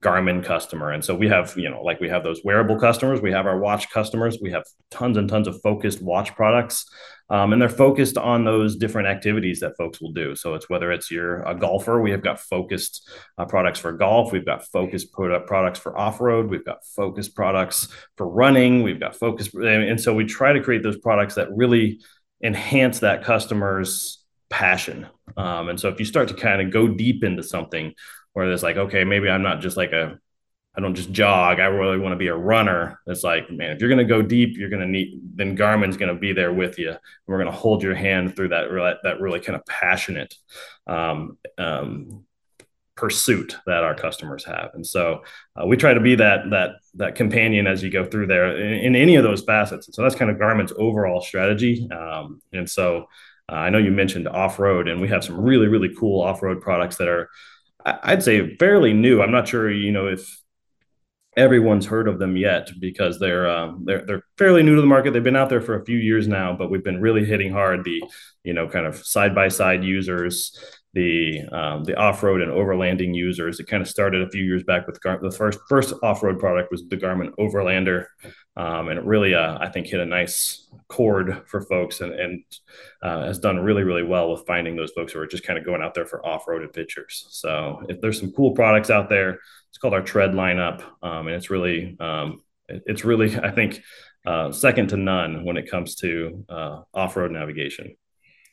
Garmin 0.00 0.44
customer. 0.44 0.92
And 0.92 1.04
so 1.04 1.14
we 1.14 1.28
have, 1.28 1.54
you 1.58 1.68
know, 1.68 1.82
like 1.82 2.00
we 2.00 2.08
have 2.08 2.22
those 2.22 2.42
wearable 2.44 2.78
customers, 2.78 3.20
we 3.20 3.32
have 3.32 3.46
our 3.46 3.58
watch 3.58 3.90
customers, 3.90 4.38
we 4.40 4.52
have 4.52 4.62
tons 4.90 5.16
and 5.16 5.28
tons 5.28 5.48
of 5.48 5.60
focused 5.60 6.00
watch 6.00 6.34
products. 6.36 6.88
Um, 7.28 7.52
and 7.52 7.60
they're 7.60 7.68
focused 7.68 8.16
on 8.16 8.44
those 8.44 8.76
different 8.76 9.08
activities 9.08 9.60
that 9.60 9.76
folks 9.76 10.00
will 10.00 10.12
do. 10.12 10.34
So 10.36 10.54
it's 10.54 10.70
whether 10.70 10.90
it's 10.92 11.10
you're 11.10 11.42
a 11.42 11.54
golfer, 11.54 12.00
we 12.00 12.12
have 12.12 12.22
got 12.22 12.38
focused 12.40 13.10
uh, 13.36 13.44
products 13.44 13.80
for 13.80 13.92
golf, 13.92 14.32
we've 14.32 14.46
got 14.46 14.66
focused 14.68 15.12
product 15.12 15.48
products 15.48 15.80
for 15.80 15.98
off 15.98 16.20
road, 16.20 16.48
we've 16.48 16.64
got 16.64 16.84
focused 16.84 17.34
products 17.34 17.88
for 18.16 18.28
running, 18.28 18.82
we've 18.82 19.00
got 19.00 19.16
focused, 19.16 19.54
and 19.54 20.00
so 20.00 20.14
we 20.14 20.24
try 20.24 20.52
to 20.52 20.62
create 20.62 20.82
those 20.82 20.98
products 20.98 21.34
that 21.34 21.48
really 21.52 22.00
enhance 22.42 23.00
that 23.00 23.22
customer's 23.22 24.19
passion. 24.50 25.06
Um, 25.36 25.68
and 25.68 25.80
so 25.80 25.88
if 25.88 25.98
you 25.98 26.04
start 26.04 26.28
to 26.28 26.34
kind 26.34 26.60
of 26.60 26.72
go 26.72 26.88
deep 26.88 27.24
into 27.24 27.42
something 27.42 27.94
where 28.32 28.46
there's 28.46 28.62
like, 28.62 28.76
okay, 28.76 29.04
maybe 29.04 29.30
I'm 29.30 29.42
not 29.42 29.60
just 29.60 29.76
like 29.76 29.92
a, 29.92 30.18
I 30.76 30.80
don't 30.80 30.94
just 30.94 31.10
jog. 31.10 31.58
I 31.58 31.66
really 31.66 31.98
want 31.98 32.12
to 32.12 32.16
be 32.16 32.28
a 32.28 32.36
runner. 32.36 33.00
It's 33.06 33.24
like, 33.24 33.50
man, 33.50 33.72
if 33.72 33.80
you're 33.80 33.88
going 33.88 33.98
to 33.98 34.04
go 34.04 34.22
deep, 34.22 34.56
you're 34.56 34.70
going 34.70 34.82
to 34.82 34.88
need, 34.88 35.20
then 35.34 35.56
Garmin's 35.56 35.96
going 35.96 36.14
to 36.14 36.20
be 36.20 36.32
there 36.32 36.52
with 36.52 36.78
you. 36.78 36.94
We're 37.26 37.38
going 37.38 37.50
to 37.50 37.58
hold 37.58 37.82
your 37.82 37.94
hand 37.94 38.36
through 38.36 38.48
that, 38.48 38.68
that 39.02 39.20
really 39.20 39.40
kind 39.40 39.56
of 39.56 39.66
passionate 39.66 40.34
um, 40.86 41.38
um, 41.58 42.24
pursuit 42.94 43.56
that 43.66 43.82
our 43.82 43.94
customers 43.96 44.44
have. 44.44 44.70
And 44.74 44.86
so 44.86 45.24
uh, 45.56 45.66
we 45.66 45.76
try 45.76 45.92
to 45.92 46.00
be 46.00 46.14
that, 46.16 46.50
that, 46.50 46.70
that 46.94 47.14
companion 47.16 47.66
as 47.66 47.82
you 47.82 47.90
go 47.90 48.04
through 48.04 48.28
there 48.28 48.56
in, 48.56 48.94
in 48.94 48.96
any 48.96 49.16
of 49.16 49.24
those 49.24 49.42
facets. 49.42 49.88
And 49.88 49.94
so 49.94 50.02
that's 50.02 50.14
kind 50.14 50.30
of 50.30 50.38
Garmin's 50.38 50.72
overall 50.76 51.20
strategy. 51.20 51.88
Um, 51.90 52.42
and 52.52 52.70
so 52.70 53.06
uh, 53.50 53.54
I 53.54 53.70
know 53.70 53.78
you 53.78 53.90
mentioned 53.90 54.28
off 54.28 54.58
road, 54.58 54.88
and 54.88 55.00
we 55.00 55.08
have 55.08 55.24
some 55.24 55.40
really, 55.40 55.66
really 55.66 55.94
cool 55.98 56.22
off 56.22 56.42
road 56.42 56.60
products 56.60 56.96
that 56.96 57.08
are, 57.08 57.28
I'd 57.84 58.22
say, 58.22 58.56
fairly 58.56 58.92
new. 58.92 59.22
I'm 59.22 59.32
not 59.32 59.48
sure, 59.48 59.70
you 59.70 59.90
know, 59.90 60.06
if 60.06 60.40
everyone's 61.36 61.86
heard 61.86 62.08
of 62.08 62.18
them 62.18 62.36
yet 62.36 62.70
because 62.80 63.18
they're 63.18 63.48
um, 63.48 63.82
they're 63.84 64.04
they're 64.04 64.24
fairly 64.36 64.62
new 64.62 64.74
to 64.74 64.80
the 64.80 64.86
market. 64.86 65.12
They've 65.12 65.22
been 65.22 65.36
out 65.36 65.48
there 65.48 65.60
for 65.60 65.76
a 65.80 65.84
few 65.84 65.98
years 65.98 66.28
now, 66.28 66.54
but 66.54 66.70
we've 66.70 66.84
been 66.84 67.00
really 67.00 67.24
hitting 67.24 67.52
hard 67.52 67.84
the 67.84 68.02
you 68.44 68.52
know 68.52 68.68
kind 68.68 68.86
of 68.86 68.96
side 69.04 69.34
by 69.34 69.48
side 69.48 69.84
users, 69.84 70.58
the 70.92 71.42
um, 71.52 71.84
the 71.84 71.96
off 71.96 72.22
road 72.22 72.42
and 72.42 72.52
overlanding 72.52 73.14
users. 73.14 73.60
It 73.60 73.68
kind 73.68 73.82
of 73.82 73.88
started 73.88 74.22
a 74.22 74.30
few 74.30 74.44
years 74.44 74.64
back 74.64 74.86
with 74.86 75.00
Gar- 75.00 75.20
the 75.22 75.30
first 75.30 75.58
first 75.68 75.94
off 76.02 76.22
road 76.22 76.38
product 76.38 76.70
was 76.70 76.86
the 76.88 76.96
Garmin 76.96 77.32
Overlander, 77.38 78.06
um, 78.56 78.88
and 78.88 78.98
it 78.98 79.04
really 79.04 79.34
uh, 79.34 79.58
I 79.60 79.68
think 79.68 79.86
hit 79.86 80.00
a 80.00 80.06
nice 80.06 80.68
chord 80.90 81.42
for 81.46 81.62
folks 81.62 82.00
and, 82.00 82.12
and 82.12 82.44
uh, 83.02 83.24
has 83.24 83.38
done 83.38 83.58
really 83.58 83.82
really 83.82 84.02
well 84.02 84.30
with 84.30 84.46
finding 84.46 84.76
those 84.76 84.90
folks 84.92 85.12
who 85.12 85.20
are 85.20 85.26
just 85.26 85.44
kind 85.44 85.58
of 85.58 85.64
going 85.64 85.82
out 85.82 85.94
there 85.94 86.06
for 86.06 86.24
off 86.26 86.46
road 86.46 86.62
adventures. 86.62 87.26
So 87.30 87.84
if 87.88 88.00
there's 88.00 88.18
some 88.18 88.32
cool 88.32 88.52
products 88.52 88.90
out 88.90 89.08
there, 89.08 89.38
it's 89.68 89.78
called 89.78 89.94
our 89.94 90.02
Tread 90.02 90.32
lineup, 90.32 90.82
um, 91.02 91.26
and 91.26 91.36
it's 91.36 91.50
really 91.50 91.96
um, 92.00 92.42
it's 92.68 93.04
really 93.04 93.38
I 93.42 93.50
think 93.50 93.82
uh, 94.26 94.52
second 94.52 94.88
to 94.88 94.96
none 94.96 95.44
when 95.44 95.56
it 95.56 95.70
comes 95.70 95.94
to 95.96 96.44
uh, 96.48 96.82
off 96.92 97.16
road 97.16 97.30
navigation. 97.30 97.96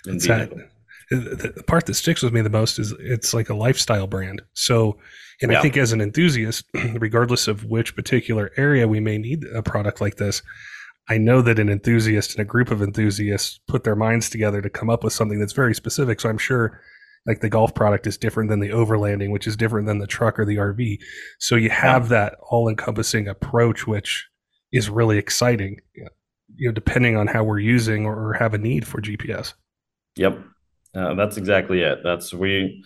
Exactly 0.06 0.64
the 1.10 1.64
part 1.68 1.86
that 1.86 1.94
sticks 1.94 2.22
with 2.22 2.34
me 2.34 2.42
the 2.42 2.50
most 2.50 2.80
is 2.80 2.94
it's 3.00 3.34
like 3.34 3.50
a 3.50 3.54
lifestyle 3.54 4.08
brand. 4.08 4.42
So, 4.54 4.98
and 5.42 5.52
yeah. 5.52 5.60
I 5.60 5.62
think 5.62 5.78
as 5.78 5.94
an 5.94 6.02
enthusiast, 6.02 6.66
regardless 6.74 7.48
of 7.48 7.66
which 7.66 7.96
particular 7.96 8.52
area 8.58 8.88
we 8.88 9.00
may 9.00 9.18
need 9.18 9.46
a 9.46 9.62
product 9.62 10.02
like 10.02 10.18
this, 10.18 10.42
I 11.10 11.18
know 11.18 11.42
that 11.42 11.60
an 11.60 11.70
enthusiast 11.70 12.32
and 12.32 12.42
a 12.42 12.46
group 12.46 12.70
of 12.70 12.82
enthusiasts 12.82 13.60
put 13.68 13.84
their 13.84 13.96
minds 13.96 14.30
together 14.30 14.62
to 14.62 14.70
come 14.70 14.90
up 14.90 15.04
with 15.04 15.14
something 15.14 15.40
that's 15.40 15.54
very 15.54 15.74
specific. 15.74 16.20
So 16.20 16.30
I'm 16.30 16.38
sure 16.38 16.82
like 17.26 17.42
the 17.42 17.50
golf 17.50 17.74
product 17.74 18.08
is 18.08 18.18
different 18.18 18.50
than 18.50 18.60
the 18.60 18.70
overlanding, 18.70 19.32
which 19.32 19.48
is 19.48 19.56
different 19.56 19.88
than 19.88 20.00
the 20.00 20.08
truck 20.08 20.40
or 20.40 20.46
the 20.46 20.56
RV. 20.56 21.00
So 21.40 21.56
you 21.56 21.70
have 21.70 22.10
that 22.10 22.38
all 22.50 22.70
encompassing 22.70 23.28
approach, 23.28 23.86
which 23.86 24.28
is 24.72 24.90
really 24.90 25.18
exciting, 25.18 25.80
you 25.94 26.68
know, 26.68 26.72
depending 26.72 27.16
on 27.16 27.28
how 27.28 27.44
we're 27.44 27.60
using 27.60 28.06
or 28.06 28.34
have 28.34 28.54
a 28.54 28.58
need 28.58 28.88
for 28.88 29.02
GPS. 29.02 29.54
Yep. 30.16 30.40
Uh, 30.96 31.14
that's 31.14 31.38
exactly 31.38 31.82
it. 31.82 32.00
That's 32.04 32.34
we, 32.34 32.84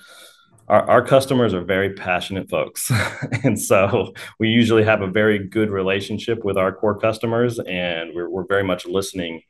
our, 0.72 0.90
our 0.90 1.02
customers 1.06 1.54
are 1.54 1.64
very 1.64 1.94
passionate 1.94 2.50
folks. 2.50 2.90
and 3.44 3.60
so 3.60 4.14
we 4.40 4.48
usually 4.48 4.84
have 4.84 5.02
a 5.02 5.08
very 5.08 5.38
good 5.38 5.70
relationship 5.70 6.46
with 6.46 6.58
our 6.58 6.72
core 6.72 6.98
customers 6.98 7.60
and 7.60 8.12
we're, 8.16 8.30
we're 8.30 8.48
very 8.48 8.64
much 8.64 8.86
listening. 8.86 9.42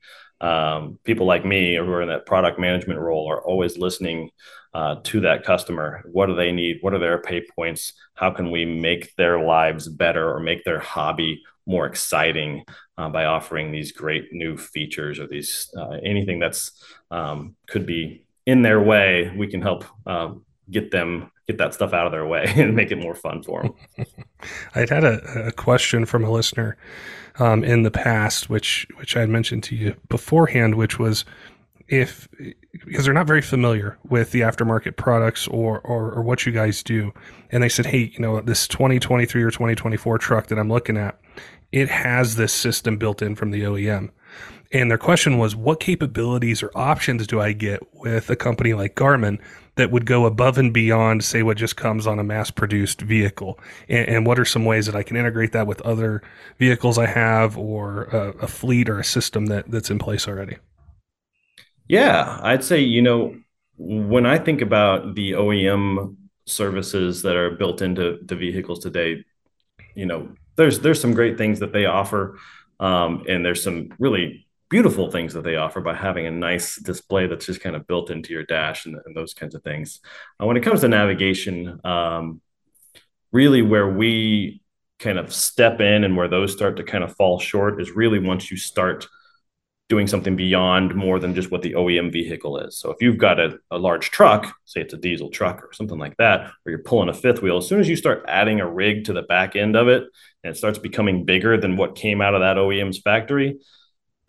Um, 0.42 0.98
people 1.04 1.28
like 1.28 1.46
me 1.46 1.76
who 1.76 1.88
are 1.92 2.02
in 2.02 2.10
that 2.10 2.26
product 2.26 2.60
management 2.60 3.00
role 3.00 3.30
are 3.30 3.46
always 3.46 3.78
listening 3.78 4.32
uh, 4.74 4.96
to 5.04 5.20
that 5.20 5.44
customer. 5.44 6.02
What 6.12 6.26
do 6.26 6.36
they 6.36 6.52
need? 6.52 6.78
What 6.82 6.96
are 6.96 7.00
their 7.00 7.22
pay 7.22 7.46
points? 7.56 7.94
How 8.16 8.32
can 8.32 8.50
we 8.50 8.66
make 8.66 9.16
their 9.16 9.46
lives 9.46 9.88
better 9.88 10.28
or 10.28 10.40
make 10.40 10.64
their 10.64 10.80
hobby 10.80 11.44
more 11.68 11.86
exciting 11.86 12.64
uh, 12.98 13.10
by 13.10 13.26
offering 13.26 13.72
these 13.72 13.92
great 13.92 14.34
new 14.34 14.58
features 14.58 15.20
or 15.20 15.28
these 15.28 15.70
uh, 15.78 15.98
anything 16.04 16.40
that's 16.40 16.84
um, 17.12 17.56
could 17.68 17.86
be 17.86 18.24
in 18.48 18.64
their 18.64 18.82
way? 18.82 19.32
We 19.38 19.46
can 19.46 19.62
help 19.62 19.86
um, 20.08 20.46
get 20.72 20.92
them 20.92 21.32
get 21.48 21.58
that 21.58 21.74
stuff 21.74 21.94
out 21.94 22.06
of 22.06 22.12
their 22.12 22.26
way 22.26 22.46
and 22.56 22.76
make 22.76 22.92
it 22.92 22.98
more 22.98 23.16
fun 23.16 23.44
for 23.44 23.64
them. 23.64 24.06
I'd 24.76 24.90
had 24.90 25.04
a, 25.04 25.48
a 25.48 25.52
question 25.52 26.06
from 26.06 26.24
a 26.24 26.32
listener 26.32 26.78
um, 27.40 27.64
in 27.64 27.84
the 27.84 27.92
past, 27.92 28.50
which 28.50 28.88
which 28.98 29.16
I 29.16 29.22
had 29.22 29.30
mentioned 29.30 29.64
to 29.66 29.76
you 29.76 29.96
beforehand, 30.10 30.76
which 30.76 31.00
was 31.00 31.26
if 31.88 32.30
because 32.86 33.06
they're 33.06 33.14
not 33.14 33.28
very 33.28 33.42
familiar 33.42 33.98
with 34.08 34.32
the 34.32 34.42
aftermarket 34.42 34.96
products 34.96 35.48
or, 35.50 35.82
or, 35.82 36.12
or 36.14 36.22
what 36.22 36.46
you 36.46 36.52
guys 36.52 36.82
do, 36.82 37.14
and 37.52 37.62
they 37.62 37.70
said, 37.70 37.86
hey, 37.86 38.12
you 38.14 38.20
know, 38.20 38.40
this 38.42 38.68
2023 38.68 39.44
or 39.44 39.52
2024 39.52 40.18
truck 40.18 40.48
that 40.48 40.58
I'm 40.58 40.70
looking 40.70 40.98
at, 40.98 41.20
it 41.72 41.90
has 41.90 42.36
this 42.36 42.54
system 42.54 42.98
built 42.98 43.22
in 43.22 43.36
from 43.36 43.52
the 43.52 43.64
OEM. 43.64 44.10
And 44.74 44.90
their 44.90 44.98
question 44.98 45.38
was, 45.38 45.56
what 45.56 45.80
capabilities 45.80 46.64
or 46.64 46.72
options 46.76 47.28
do 47.28 47.42
I 47.42 47.52
get 47.52 47.82
with 47.94 48.30
a 48.30 48.38
company 48.38 48.74
like 48.74 48.96
Garmin 48.96 49.40
that 49.76 49.92
would 49.92 50.06
go 50.06 50.26
above 50.26 50.58
and 50.58 50.74
beyond, 50.74 51.24
say, 51.24 51.44
what 51.44 51.58
just 51.58 51.76
comes 51.76 52.08
on 52.08 52.20
a 52.20 52.24
mass 52.24 52.52
produced 52.52 53.02
vehicle? 53.02 53.60
And, 53.90 54.08
and, 54.08 54.26
what 54.26 54.40
are 54.40 54.46
some 54.46 54.64
ways 54.64 54.86
that 54.86 54.96
I 54.96 55.04
can 55.04 55.18
integrate 55.18 55.52
that 55.52 55.68
with 55.68 55.82
other 55.82 56.22
vehicles 56.58 56.98
I 56.98 57.08
have 57.08 57.58
or 57.58 58.04
a, 58.04 58.30
a 58.44 58.48
fleet 58.48 58.88
or 58.88 59.00
a 59.00 59.04
system 59.04 59.48
that, 59.48 59.70
that's 59.70 59.90
in 59.90 60.00
place 60.00 60.28
already? 60.28 60.58
Yeah, 61.88 62.40
I'd 62.42 62.64
say, 62.64 62.80
you 62.80 63.02
know, 63.02 63.36
when 63.78 64.26
I 64.26 64.38
think 64.38 64.62
about 64.62 65.16
the 65.16 65.32
OEM 65.32 66.16
services 66.46 67.24
that 67.24 67.36
are 67.36 67.52
built 67.52 67.82
into 67.82 68.20
the 68.24 68.36
vehicles 68.36 68.80
today, 68.80 69.26
you 69.96 70.06
know, 70.06 70.30
there's 70.56 70.80
there's 70.80 71.02
some 71.02 71.14
great 71.14 71.38
things 71.38 71.60
that 71.60 71.74
they 71.74 71.86
offer, 71.86 72.38
um, 72.80 73.26
and 73.28 73.44
there's 73.44 73.64
some 73.64 73.90
really 74.00 74.46
beautiful 74.72 75.12
things 75.12 75.34
that 75.34 75.44
they 75.44 75.58
offer 75.58 75.82
by 75.82 75.94
having 75.94 76.26
a 76.26 76.32
nice 76.32 76.78
display 76.78 77.28
that's 77.28 77.46
just 77.46 77.60
kind 77.60 77.76
of 77.76 77.86
built 77.86 78.10
into 78.10 78.32
your 78.34 78.44
dash 78.44 78.86
and, 78.86 78.98
and 79.06 79.16
those 79.16 79.34
kinds 79.34 79.54
of 79.54 79.62
things. 79.64 80.00
Uh, 80.42 80.46
when 80.46 80.56
it 80.56 80.64
comes 80.64 80.80
to 80.80 80.88
navigation, 80.88 81.80
um, 81.84 82.42
really 83.34 83.62
where 83.62 83.90
we 83.90 84.64
kind 84.98 85.20
of 85.20 85.34
step 85.34 85.82
in 85.82 86.06
and 86.06 86.16
where 86.16 86.30
those 86.30 86.54
start 86.54 86.78
to 86.78 86.84
kind 86.84 87.04
of 87.04 87.16
fall 87.18 87.38
short 87.38 87.82
is 87.82 87.92
really 87.92 88.18
once 88.18 88.50
you 88.50 88.56
start 88.56 89.08
doing 89.90 90.08
something 90.08 90.38
beyond 90.38 90.96
more 90.96 91.20
than 91.20 91.36
just 91.36 91.52
what 91.52 91.62
the 91.62 91.74
OEM 91.74 92.14
vehicle 92.14 92.58
is. 92.58 92.78
So 92.78 92.92
if 92.92 93.02
you've 93.02 93.18
got 93.18 93.42
a, 93.42 93.60
a 93.72 93.78
large 93.78 94.10
truck, 94.10 94.56
say 94.64 94.80
it's 94.80 94.94
a 94.94 94.98
diesel 94.98 95.30
truck 95.30 95.62
or 95.66 95.74
something 95.74 96.00
like 96.00 96.16
that, 96.16 96.50
or 96.66 96.70
you're 96.70 96.80
pulling 96.80 97.10
a 97.10 97.14
fifth 97.14 97.42
wheel, 97.42 97.58
as 97.58 97.68
soon 97.68 97.82
as 97.82 97.90
you 97.90 97.98
start 97.98 98.24
adding 98.26 98.62
a 98.62 98.72
rig 98.72 99.04
to 99.06 99.14
the 99.14 99.24
back 99.24 99.58
end 99.58 99.76
of 99.76 99.90
it 99.90 100.04
and 100.46 100.56
it 100.56 100.58
starts 100.58 100.80
becoming 100.80 101.26
bigger 101.26 101.60
than 101.60 101.76
what 101.76 101.98
came 101.98 102.22
out 102.22 102.34
of 102.34 102.40
that 102.40 102.56
OEM's 102.56 103.00
factory, 103.00 103.60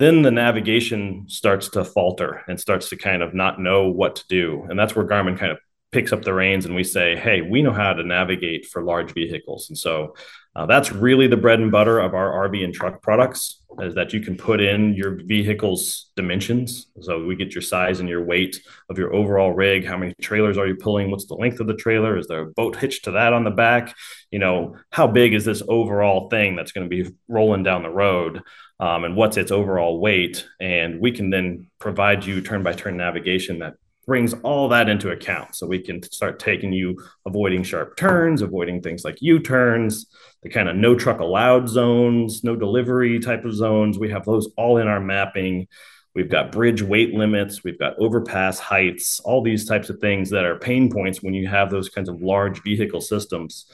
then 0.02 0.22
the 0.22 0.30
navigation 0.30 1.24
starts 1.28 1.68
to 1.70 1.84
falter 1.84 2.42
and 2.48 2.58
starts 2.58 2.88
to 2.88 2.96
kind 2.96 3.22
of 3.22 3.34
not 3.34 3.60
know 3.60 3.88
what 3.88 4.16
to 4.16 4.24
do. 4.28 4.66
And 4.68 4.78
that's 4.78 4.96
where 4.96 5.06
Garmin 5.06 5.38
kind 5.38 5.52
of 5.52 5.58
picks 5.92 6.12
up 6.12 6.22
the 6.22 6.34
reins 6.34 6.64
and 6.64 6.74
we 6.74 6.82
say, 6.82 7.14
hey, 7.16 7.42
we 7.42 7.62
know 7.62 7.72
how 7.72 7.92
to 7.92 8.02
navigate 8.02 8.66
for 8.66 8.82
large 8.82 9.12
vehicles. 9.12 9.68
And 9.68 9.76
so 9.76 10.14
uh, 10.56 10.66
that's 10.66 10.90
really 10.92 11.26
the 11.26 11.36
bread 11.36 11.60
and 11.60 11.70
butter 11.70 11.98
of 11.98 12.14
our 12.14 12.48
RV 12.48 12.64
and 12.64 12.74
truck 12.74 13.00
products 13.02 13.60
is 13.80 13.94
that 13.94 14.12
you 14.12 14.20
can 14.20 14.36
put 14.36 14.60
in 14.60 14.94
your 14.94 15.22
vehicle's 15.24 16.10
dimensions. 16.14 16.88
So 17.00 17.24
we 17.24 17.36
get 17.36 17.54
your 17.54 17.62
size 17.62 18.00
and 18.00 18.08
your 18.08 18.22
weight 18.22 18.60
of 18.90 18.98
your 18.98 19.14
overall 19.14 19.52
rig. 19.52 19.86
How 19.86 19.96
many 19.96 20.14
trailers 20.20 20.58
are 20.58 20.66
you 20.66 20.76
pulling? 20.76 21.10
What's 21.10 21.26
the 21.26 21.34
length 21.34 21.60
of 21.60 21.66
the 21.66 21.74
trailer? 21.74 22.18
Is 22.18 22.26
there 22.26 22.40
a 22.40 22.50
boat 22.50 22.76
hitched 22.76 23.04
to 23.04 23.12
that 23.12 23.32
on 23.32 23.44
the 23.44 23.50
back? 23.50 23.94
You 24.30 24.40
know, 24.40 24.76
how 24.90 25.06
big 25.06 25.32
is 25.32 25.44
this 25.44 25.62
overall 25.68 26.28
thing 26.28 26.54
that's 26.54 26.72
going 26.72 26.88
to 26.88 27.04
be 27.04 27.14
rolling 27.28 27.62
down 27.62 27.82
the 27.82 27.90
road? 27.90 28.42
Um, 28.78 29.04
and 29.04 29.16
what's 29.16 29.36
its 29.36 29.52
overall 29.52 30.00
weight? 30.00 30.46
And 30.60 31.00
we 31.00 31.12
can 31.12 31.30
then 31.30 31.70
provide 31.78 32.24
you 32.24 32.40
turn 32.40 32.62
by 32.62 32.72
turn 32.72 32.96
navigation 32.96 33.60
that 33.60 33.74
brings 34.06 34.34
all 34.42 34.68
that 34.68 34.88
into 34.88 35.10
account. 35.10 35.54
So 35.54 35.66
we 35.66 35.78
can 35.78 36.02
start 36.02 36.38
taking 36.38 36.72
you 36.72 37.02
avoiding 37.24 37.62
sharp 37.62 37.96
turns, 37.96 38.42
avoiding 38.42 38.82
things 38.82 39.04
like 39.04 39.22
U 39.22 39.38
turns, 39.38 40.06
the 40.42 40.48
kind 40.48 40.68
of 40.68 40.76
no 40.76 40.94
truck 40.94 41.20
allowed 41.20 41.68
zones, 41.68 42.42
no 42.42 42.56
delivery 42.56 43.20
type 43.20 43.44
of 43.44 43.54
zones. 43.54 43.98
We 43.98 44.10
have 44.10 44.24
those 44.24 44.48
all 44.56 44.78
in 44.78 44.88
our 44.88 45.00
mapping. 45.00 45.68
We've 46.14 46.28
got 46.28 46.52
bridge 46.52 46.82
weight 46.82 47.14
limits, 47.14 47.64
we've 47.64 47.78
got 47.78 47.98
overpass 47.98 48.58
heights, 48.58 49.18
all 49.20 49.42
these 49.42 49.66
types 49.66 49.88
of 49.88 49.98
things 49.98 50.28
that 50.30 50.44
are 50.44 50.58
pain 50.58 50.92
points 50.92 51.22
when 51.22 51.32
you 51.32 51.48
have 51.48 51.70
those 51.70 51.88
kinds 51.88 52.10
of 52.10 52.20
large 52.20 52.62
vehicle 52.62 53.00
systems. 53.00 53.64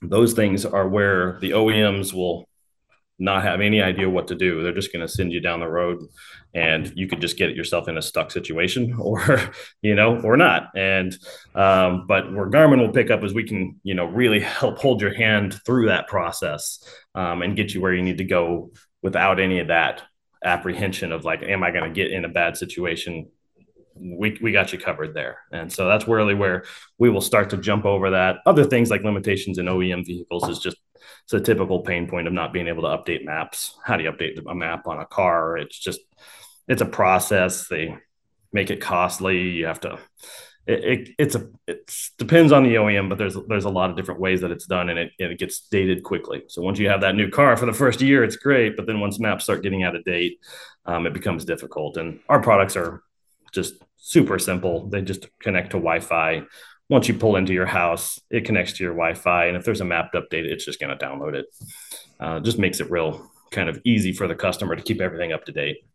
Those 0.00 0.32
things 0.32 0.66
are 0.66 0.88
where 0.88 1.38
the 1.40 1.50
OEMs 1.50 2.12
will 2.12 2.48
not 3.22 3.44
have 3.44 3.60
any 3.60 3.80
idea 3.80 4.10
what 4.10 4.26
to 4.28 4.34
do. 4.34 4.62
They're 4.62 4.72
just 4.72 4.92
going 4.92 5.06
to 5.06 5.12
send 5.12 5.32
you 5.32 5.40
down 5.40 5.60
the 5.60 5.68
road 5.68 6.02
and 6.54 6.92
you 6.96 7.06
could 7.06 7.20
just 7.20 7.38
get 7.38 7.54
yourself 7.54 7.88
in 7.88 7.96
a 7.96 8.02
stuck 8.02 8.32
situation 8.32 8.94
or, 8.98 9.40
you 9.80 9.94
know, 9.94 10.20
or 10.20 10.36
not. 10.36 10.70
And, 10.74 11.16
um, 11.54 12.06
but 12.08 12.32
where 12.34 12.50
Garmin 12.50 12.80
will 12.80 12.92
pick 12.92 13.10
up 13.10 13.22
is 13.22 13.32
we 13.32 13.46
can, 13.46 13.80
you 13.84 13.94
know, 13.94 14.06
really 14.06 14.40
help 14.40 14.78
hold 14.78 15.00
your 15.00 15.14
hand 15.14 15.60
through 15.64 15.86
that 15.86 16.08
process 16.08 16.84
um, 17.14 17.42
and 17.42 17.56
get 17.56 17.72
you 17.72 17.80
where 17.80 17.94
you 17.94 18.02
need 18.02 18.18
to 18.18 18.24
go 18.24 18.72
without 19.02 19.38
any 19.38 19.60
of 19.60 19.68
that 19.68 20.02
apprehension 20.44 21.12
of 21.12 21.24
like, 21.24 21.42
am 21.42 21.62
I 21.62 21.70
going 21.70 21.84
to 21.88 21.94
get 21.94 22.10
in 22.10 22.24
a 22.24 22.28
bad 22.28 22.56
situation 22.56 23.28
we, 23.94 24.38
we 24.40 24.52
got 24.52 24.72
you 24.72 24.78
covered 24.78 25.12
there. 25.12 25.38
And 25.52 25.70
so 25.70 25.86
that's 25.86 26.08
really 26.08 26.34
where 26.34 26.64
we 26.98 27.10
will 27.10 27.20
start 27.20 27.50
to 27.50 27.58
jump 27.58 27.84
over 27.84 28.10
that. 28.10 28.36
Other 28.46 28.64
things 28.64 28.90
like 28.90 29.02
limitations 29.02 29.58
in 29.58 29.66
OEM 29.66 30.06
vehicles 30.06 30.48
is 30.48 30.58
just 30.58 30.78
it's 31.24 31.32
a 31.32 31.40
typical 31.40 31.80
pain 31.80 32.08
point 32.08 32.26
of 32.26 32.32
not 32.32 32.52
being 32.52 32.68
able 32.68 32.82
to 32.82 32.88
update 32.88 33.24
maps. 33.24 33.78
How 33.84 33.96
do 33.96 34.04
you 34.04 34.12
update 34.12 34.40
a 34.46 34.54
map 34.54 34.86
on 34.86 34.98
a 34.98 35.06
car? 35.06 35.56
It's 35.56 35.78
just 35.78 36.00
it's 36.68 36.82
a 36.82 36.86
process. 36.86 37.68
They 37.68 37.96
make 38.52 38.70
it 38.70 38.80
costly. 38.80 39.50
You 39.50 39.66
have 39.66 39.80
to. 39.80 39.98
It, 40.66 40.84
it 40.84 41.08
it's 41.18 41.34
a 41.34 41.48
it 41.66 41.92
depends 42.18 42.52
on 42.52 42.62
the 42.62 42.76
OEM, 42.76 43.08
but 43.08 43.18
there's 43.18 43.36
there's 43.48 43.64
a 43.64 43.70
lot 43.70 43.90
of 43.90 43.96
different 43.96 44.20
ways 44.20 44.42
that 44.42 44.52
it's 44.52 44.66
done, 44.66 44.90
and 44.90 44.98
it 44.98 45.12
and 45.18 45.32
it 45.32 45.38
gets 45.38 45.66
dated 45.68 46.04
quickly. 46.04 46.42
So 46.48 46.62
once 46.62 46.78
you 46.78 46.88
have 46.88 47.00
that 47.00 47.16
new 47.16 47.30
car 47.30 47.56
for 47.56 47.66
the 47.66 47.72
first 47.72 48.00
year, 48.00 48.22
it's 48.22 48.36
great, 48.36 48.76
but 48.76 48.86
then 48.86 49.00
once 49.00 49.18
maps 49.18 49.44
start 49.44 49.62
getting 49.62 49.82
out 49.82 49.96
of 49.96 50.04
date, 50.04 50.38
um, 50.86 51.06
it 51.06 51.14
becomes 51.14 51.44
difficult. 51.44 51.96
And 51.96 52.20
our 52.28 52.40
products 52.40 52.76
are 52.76 53.02
just 53.52 53.74
super 53.96 54.38
simple. 54.38 54.88
They 54.88 55.02
just 55.02 55.26
connect 55.40 55.70
to 55.70 55.78
Wi-Fi 55.78 56.42
once 56.92 57.08
you 57.08 57.14
pull 57.14 57.36
into 57.36 57.54
your 57.54 57.64
house, 57.64 58.20
it 58.28 58.44
connects 58.44 58.74
to 58.74 58.84
your 58.84 58.92
Wi-Fi, 58.92 59.46
and 59.46 59.56
if 59.56 59.64
there's 59.64 59.80
a 59.80 59.84
mapped 59.84 60.14
update, 60.14 60.44
it's 60.44 60.62
just 60.62 60.78
going 60.78 60.96
to 60.96 61.04
download 61.04 61.34
it. 61.34 61.46
Uh, 62.20 62.38
just 62.38 62.58
makes 62.58 62.80
it 62.80 62.90
real 62.90 63.30
kind 63.50 63.70
of 63.70 63.80
easy 63.84 64.12
for 64.12 64.28
the 64.28 64.34
customer 64.34 64.76
to 64.76 64.82
keep 64.82 65.00
everything 65.00 65.32
up 65.32 65.46
to 65.46 65.52
date. 65.52 65.86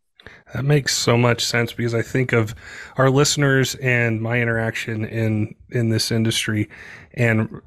That 0.52 0.64
makes 0.64 0.96
so 0.96 1.16
much 1.16 1.44
sense 1.44 1.72
because 1.72 1.94
I 1.94 2.02
think 2.02 2.32
of 2.32 2.52
our 2.96 3.10
listeners 3.10 3.76
and 3.76 4.20
my 4.20 4.40
interaction 4.40 5.04
in 5.04 5.54
in 5.70 5.90
this 5.90 6.10
industry, 6.10 6.68
and 7.14 7.62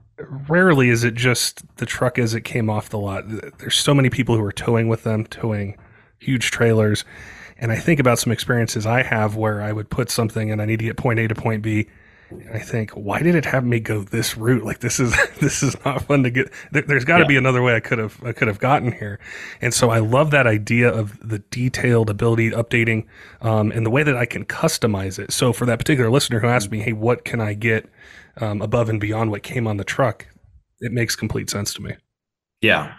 rarely 0.49 0.89
is 0.89 1.05
it 1.05 1.13
just 1.13 1.63
the 1.77 1.85
truck 1.85 2.19
as 2.19 2.33
it 2.33 2.41
came 2.41 2.69
off 2.69 2.89
the 2.89 2.99
lot. 2.99 3.23
There's 3.59 3.77
so 3.77 3.93
many 3.93 4.09
people 4.09 4.35
who 4.35 4.43
are 4.43 4.51
towing 4.51 4.89
with 4.89 5.03
them, 5.03 5.25
towing 5.25 5.77
huge 6.19 6.51
trailers, 6.51 7.05
and 7.57 7.71
I 7.71 7.77
think 7.77 8.01
about 8.01 8.19
some 8.19 8.33
experiences 8.33 8.85
I 8.85 9.03
have 9.03 9.37
where 9.37 9.61
I 9.61 9.71
would 9.71 9.89
put 9.89 10.11
something 10.11 10.51
and 10.51 10.61
I 10.61 10.65
need 10.65 10.79
to 10.79 10.85
get 10.85 10.97
point 10.97 11.17
A 11.19 11.29
to 11.29 11.35
point 11.35 11.63
B 11.63 11.87
I 12.53 12.59
think, 12.59 12.91
why 12.91 13.21
did 13.21 13.35
it 13.35 13.45
have 13.45 13.65
me 13.65 13.79
go 13.79 14.03
this 14.03 14.37
route? 14.37 14.63
Like 14.63 14.79
this 14.79 14.99
is 14.99 15.15
this 15.39 15.63
is 15.63 15.75
not 15.85 16.03
fun 16.03 16.23
to 16.23 16.29
get. 16.29 16.51
There, 16.71 16.83
has 16.87 17.05
got 17.05 17.17
to 17.17 17.23
yeah. 17.23 17.27
be 17.27 17.37
another 17.37 17.61
way 17.61 17.75
I 17.75 17.79
could 17.79 17.99
have 17.99 18.21
I 18.23 18.31
could 18.31 18.47
have 18.47 18.59
gotten 18.59 18.91
here. 18.91 19.19
And 19.61 19.73
so 19.73 19.89
I 19.89 19.99
love 19.99 20.31
that 20.31 20.47
idea 20.47 20.89
of 20.89 21.17
the 21.27 21.39
detailed 21.39 22.09
ability 22.09 22.51
updating, 22.51 23.05
um, 23.41 23.71
and 23.71 23.85
the 23.85 23.89
way 23.89 24.03
that 24.03 24.15
I 24.15 24.25
can 24.25 24.45
customize 24.45 25.19
it. 25.19 25.31
So 25.31 25.53
for 25.53 25.65
that 25.65 25.79
particular 25.79 26.09
listener 26.09 26.39
who 26.39 26.47
asked 26.47 26.71
me, 26.71 26.79
hey, 26.79 26.93
what 26.93 27.25
can 27.25 27.41
I 27.41 27.53
get 27.53 27.89
um, 28.37 28.61
above 28.61 28.89
and 28.89 28.99
beyond 28.99 29.31
what 29.31 29.43
came 29.43 29.67
on 29.67 29.77
the 29.77 29.83
truck? 29.83 30.27
It 30.79 30.91
makes 30.91 31.15
complete 31.15 31.49
sense 31.49 31.73
to 31.75 31.81
me. 31.81 31.95
Yeah. 32.61 32.93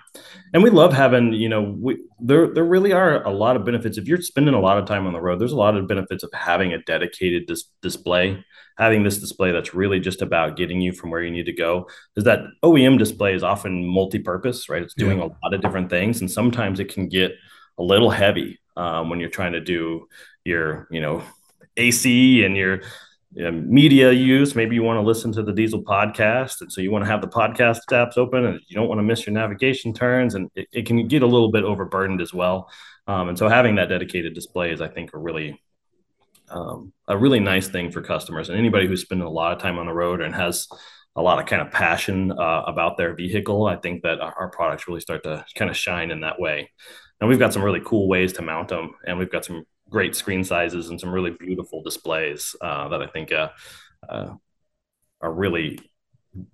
And 0.53 0.63
we 0.63 0.71
love 0.71 0.93
having, 0.93 1.33
you 1.33 1.49
know, 1.49 1.77
we 1.81 1.99
there 2.21 2.53
there 2.53 2.65
really 2.65 2.93
are 2.93 3.25
a 3.25 3.31
lot 3.31 3.57
of 3.57 3.65
benefits. 3.65 3.97
If 3.97 4.09
you're 4.09 4.21
spending 4.21 4.55
a 4.55 4.61
lot 4.61 4.77
of 4.77 4.87
time 4.87 5.07
on 5.07 5.13
the 5.13 5.21
road, 5.21 5.41
there's 5.41 5.53
a 5.53 5.57
lot 5.57 5.77
of 5.77 5.87
benefits 5.87 6.25
of 6.25 6.31
having 6.35 6.73
a 6.73 6.83
dedicated 6.83 7.47
dis- 7.47 7.69
display, 7.81 8.45
having 8.79 9.03
this 9.03 9.19
display 9.19 9.53
that's 9.53 9.75
really 9.75 10.01
just 10.01 10.23
about 10.23 10.57
getting 10.57 10.81
you 10.81 10.93
from 10.93 11.11
where 11.11 11.23
you 11.23 11.31
need 11.31 11.47
to 11.47 11.53
go. 11.53 11.89
is 12.17 12.25
that 12.25 12.41
OEM 12.63 12.99
display 12.99 13.35
is 13.35 13.43
often 13.43 13.85
multi-purpose, 13.87 14.69
right? 14.69 14.83
It's 14.83 14.95
doing 14.95 15.19
yeah. 15.19 15.25
a 15.25 15.31
lot 15.43 15.55
of 15.55 15.61
different 15.61 15.91
things, 15.91 16.21
and 16.21 16.31
sometimes 16.31 16.81
it 16.81 16.93
can 16.93 17.09
get 17.09 17.33
a 17.79 17.83
little 17.83 18.11
heavy 18.11 18.61
um, 18.77 19.11
when 19.11 19.21
you're 19.21 19.31
trying 19.31 19.53
to 19.53 19.61
do 19.61 20.09
your, 20.45 20.89
you 20.91 21.01
know, 21.01 21.23
AC 21.77 22.45
and 22.45 22.57
your 22.57 22.83
you 23.35 23.45
know, 23.45 23.51
media 23.51 24.13
use. 24.13 24.55
Maybe 24.55 24.75
you 24.75 24.83
want 24.83 24.99
to 24.99 25.03
listen 25.03 25.33
to 25.33 25.43
the 25.43 25.53
Diesel 25.53 25.83
podcast, 25.83 26.61
and 26.61 26.73
so 26.73 26.81
you 26.81 26.91
want 26.91 27.05
to 27.05 27.11
have 27.11 27.21
the 27.21 27.29
podcast 27.29 27.81
tabs 27.89 28.19
open, 28.19 28.45
and 28.45 28.61
you 28.69 28.77
don't 28.77 28.89
want 28.89 28.99
to 28.99 29.03
miss 29.03 29.27
your 29.27 29.33
navigation 29.33 29.95
turns, 29.95 30.35
and 30.35 30.51
it, 30.55 30.69
it 30.73 30.87
can 30.87 31.09
get 31.09 31.23
a 31.23 31.27
little 31.27 31.51
bit 31.51 31.65
overburdened 31.65 32.21
as 32.21 32.35
well. 32.35 32.71
Um, 33.07 33.31
and 33.31 33.39
so 33.39 33.49
having 33.49 33.77
that 33.77 33.89
dedicated 33.89 34.35
display 34.35 34.71
is, 34.71 34.81
I 34.81 34.89
think, 34.89 35.15
a 35.15 35.19
really 35.19 35.61
um, 36.53 36.93
a 37.09 37.17
really 37.17 37.41
nice 37.41 37.69
thing 37.69 37.91
for 37.91 38.03
customers 38.03 38.49
and 38.49 38.59
anybody 38.59 38.87
who's 38.87 39.03
spending 39.03 39.27
a 39.27 39.31
lot 39.31 39.53
of 39.53 39.61
time 39.61 39.79
on 39.79 39.87
the 39.87 39.93
road 39.93 40.21
and 40.21 40.35
has 40.35 40.69
a 41.17 41.23
lot 41.23 41.39
of 41.39 41.47
kind 41.47 41.61
of 41.61 41.71
passion 41.71 42.33
uh, 42.33 42.63
about 42.67 42.97
their 42.97 43.15
vehicle. 43.15 43.67
I 43.67 43.77
think 43.77 44.03
that 44.03 44.21
our, 44.21 44.49
products 44.49 44.89
really 44.89 45.01
start 45.01 45.23
to 45.25 45.45
kind 45.55 45.71
of 45.71 45.77
shine 45.77 46.11
in 46.11 46.21
that 46.21 46.41
way. 46.41 46.71
And 47.21 47.29
we've 47.29 47.39
got 47.39 47.53
some 47.53 47.63
really 47.63 47.83
cool 47.85 48.09
ways 48.09 48.33
to 48.35 48.43
mount 48.43 48.69
them, 48.69 48.95
and 49.07 49.19
we've 49.19 49.31
got 49.31 49.45
some 49.45 49.65
great 49.91 50.17
screen 50.17 50.43
sizes 50.43 50.89
and 50.89 50.99
some 50.99 51.13
really 51.13 51.31
beautiful 51.31 51.83
displays 51.83 52.57
uh, 52.61 52.89
that 52.89 53.03
I 53.03 53.07
think 53.07 53.31
uh, 53.31 53.51
uh, 54.09 54.35
are 55.21 55.33
really 55.33 55.79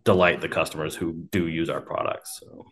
delight 0.05 0.40
the 0.40 0.49
customers 0.49 0.95
who 0.95 1.12
do 1.31 1.47
use 1.47 1.71
our 1.71 1.81
products. 1.81 2.40
So. 2.40 2.67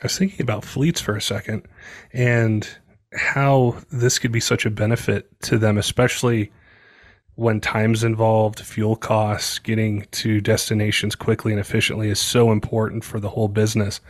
I 0.00 0.04
was 0.04 0.18
thinking 0.18 0.42
about 0.42 0.64
fleets 0.64 1.00
for 1.00 1.16
a 1.16 1.22
second 1.22 1.66
and 2.12 2.68
how 3.14 3.76
this 3.90 4.18
could 4.18 4.32
be 4.32 4.40
such 4.40 4.66
a 4.66 4.70
benefit 4.70 5.28
to 5.42 5.58
them, 5.58 5.78
especially 5.78 6.52
when 7.34 7.60
time's 7.60 8.04
involved, 8.04 8.60
fuel 8.60 8.96
costs, 8.96 9.58
getting 9.58 10.06
to 10.12 10.40
destinations 10.40 11.14
quickly 11.14 11.52
and 11.52 11.60
efficiently 11.60 12.08
is 12.08 12.20
so 12.20 12.52
important 12.52 13.04
for 13.04 13.20
the 13.20 13.30
whole 13.30 13.48
business. 13.48 14.00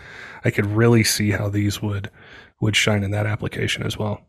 I 0.45 0.50
could 0.50 0.67
really 0.67 1.05
see 1.05 1.31
how 1.31 1.49
these 1.49 1.81
would 1.81 2.11
would 2.61 2.76
shine 2.76 3.02
in 3.02 3.11
that 3.11 3.26
application 3.26 3.83
as 3.83 3.99
well. 3.99 4.21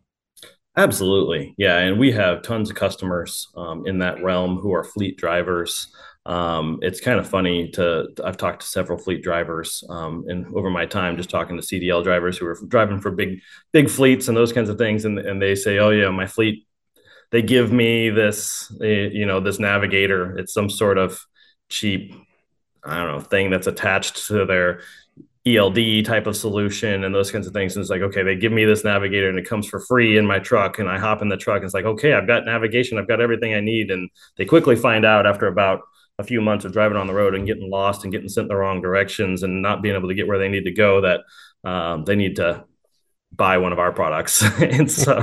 Absolutely. 0.76 1.54
Yeah. 1.58 1.78
And 1.78 2.00
we 2.00 2.12
have 2.14 2.42
tons 2.42 2.70
of 2.70 2.76
customers 2.76 3.48
um, 3.56 3.86
in 3.86 4.00
that 4.00 4.24
realm 4.24 4.58
who 4.58 4.74
are 4.74 4.84
fleet 4.84 5.18
drivers. 5.18 5.94
Um, 6.26 6.80
it's 6.82 7.00
kind 7.00 7.20
of 7.20 7.30
funny 7.30 7.70
to, 7.72 8.08
I've 8.24 8.38
talked 8.38 8.62
to 8.62 8.68
several 8.68 8.98
fleet 8.98 9.22
drivers 9.22 9.84
um, 9.90 10.26
and 10.28 10.48
over 10.56 10.72
my 10.72 10.88
time, 10.88 11.16
just 11.16 11.30
talking 11.30 11.58
to 11.58 11.62
CDL 11.62 12.04
drivers 12.04 12.38
who 12.38 12.48
are 12.48 12.58
driving 12.68 13.02
for 13.02 13.12
big, 13.12 13.40
big 13.72 13.88
fleets 13.88 14.28
and 14.28 14.36
those 14.36 14.52
kinds 14.52 14.70
of 14.70 14.80
things. 14.80 15.06
And, 15.06 15.20
and 15.20 15.40
they 15.40 15.54
say, 15.54 15.78
oh, 15.78 15.92
yeah, 15.92 16.10
my 16.10 16.26
fleet, 16.26 16.66
they 17.34 17.42
give 17.42 17.72
me 17.72 18.12
this, 18.12 18.72
eh, 18.80 19.10
you 19.12 19.26
know, 19.26 19.40
this 19.40 19.58
navigator. 19.58 20.38
It's 20.38 20.54
some 20.54 20.70
sort 20.70 21.00
of 21.00 21.20
cheap, 21.68 22.14
I 22.86 22.98
don't 22.98 23.08
know, 23.08 23.20
thing 23.22 23.50
that's 23.50 23.66
attached 23.66 24.28
to 24.28 24.46
their 24.46 24.82
ELD 25.44 26.06
type 26.06 26.28
of 26.28 26.38
solution 26.38 27.04
and 27.04 27.14
those 27.14 27.32
kinds 27.32 27.48
of 27.48 27.54
things. 27.54 27.76
And 27.76 27.82
it's 27.82 27.90
like, 27.90 28.04
okay, 28.04 28.22
they 28.22 28.36
give 28.36 28.52
me 28.52 28.66
this 28.66 28.84
navigator 28.84 29.30
and 29.30 29.40
it 29.40 29.50
comes 29.50 29.68
for 29.68 29.80
free 29.80 30.16
in 30.16 30.28
my 30.28 30.38
truck. 30.38 30.78
And 30.78 30.88
I 30.88 31.00
hop 31.00 31.24
in 31.24 31.28
the 31.28 31.36
truck 31.36 31.58
and 31.58 31.66
it's 31.66 31.74
like, 31.74 31.86
okay, 31.86 32.14
I've 32.14 32.28
got 32.28 32.46
navigation, 32.46 33.00
I've 33.00 33.08
got 33.08 33.20
everything 33.20 33.56
I 33.56 33.62
need. 33.62 33.90
And 33.90 34.12
they 34.38 34.46
quickly 34.46 34.76
find 34.76 35.04
out 35.04 35.26
after 35.26 35.48
about 35.48 35.82
a 36.20 36.24
few 36.24 36.40
months 36.40 36.66
of 36.66 36.72
driving 36.72 36.98
on 36.98 37.08
the 37.08 37.16
road 37.16 37.34
and 37.34 37.48
getting 37.48 37.68
lost 37.68 38.04
and 38.04 38.14
getting 38.14 38.30
sent 38.30 38.48
the 38.48 38.56
wrong 38.56 38.80
directions 38.80 39.42
and 39.42 39.64
not 39.64 39.82
being 39.82 39.96
able 39.96 40.08
to 40.08 40.14
get 40.14 40.28
where 40.28 40.38
they 40.38 40.50
need 40.50 40.66
to 40.66 40.72
go 40.72 41.02
that 41.02 41.22
um, 41.68 42.06
they 42.06 42.16
need 42.16 42.36
to 42.36 42.64
buy 43.36 43.58
one 43.58 43.74
of 43.74 43.80
our 43.80 43.92
products. 43.92 44.42
and 44.62 44.90
so 44.90 45.18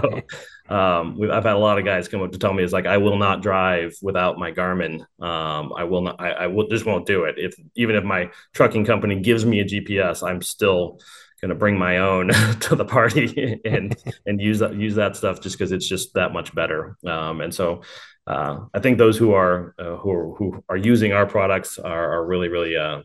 um, 0.68 1.20
I've 1.30 1.44
had 1.44 1.56
a 1.56 1.58
lot 1.58 1.78
of 1.78 1.84
guys 1.84 2.08
come 2.08 2.22
up 2.22 2.32
to 2.32 2.38
tell 2.38 2.52
me 2.52 2.62
it's 2.62 2.72
like 2.72 2.86
I 2.86 2.98
will 2.98 3.18
not 3.18 3.42
drive 3.42 3.94
without 4.02 4.38
my 4.38 4.52
Garmin. 4.52 5.00
Um, 5.20 5.72
I 5.76 5.84
will 5.84 6.02
not. 6.02 6.20
I, 6.20 6.30
I 6.30 6.46
will 6.46 6.68
just 6.68 6.86
won't 6.86 7.06
do 7.06 7.24
it. 7.24 7.36
If 7.38 7.54
even 7.74 7.96
if 7.96 8.04
my 8.04 8.30
trucking 8.54 8.84
company 8.84 9.20
gives 9.20 9.44
me 9.44 9.60
a 9.60 9.64
GPS, 9.64 10.26
I'm 10.26 10.42
still 10.42 11.00
going 11.40 11.48
to 11.48 11.54
bring 11.54 11.78
my 11.78 11.98
own 11.98 12.28
to 12.60 12.76
the 12.76 12.84
party 12.84 13.60
and 13.64 13.96
and 14.26 14.40
use 14.40 14.58
that 14.60 14.74
use 14.74 14.94
that 14.94 15.16
stuff 15.16 15.40
just 15.40 15.58
because 15.58 15.72
it's 15.72 15.88
just 15.88 16.14
that 16.14 16.32
much 16.32 16.54
better. 16.54 16.96
Um, 17.06 17.40
and 17.40 17.54
so 17.54 17.82
uh, 18.26 18.60
I 18.72 18.78
think 18.78 18.98
those 18.98 19.16
who 19.16 19.32
are 19.32 19.74
uh, 19.78 19.96
who 19.96 20.10
are, 20.10 20.34
who 20.34 20.64
are 20.68 20.76
using 20.76 21.12
our 21.12 21.26
products 21.26 21.78
are, 21.78 22.12
are 22.12 22.26
really 22.26 22.48
really 22.48 22.76
uh, 22.76 23.02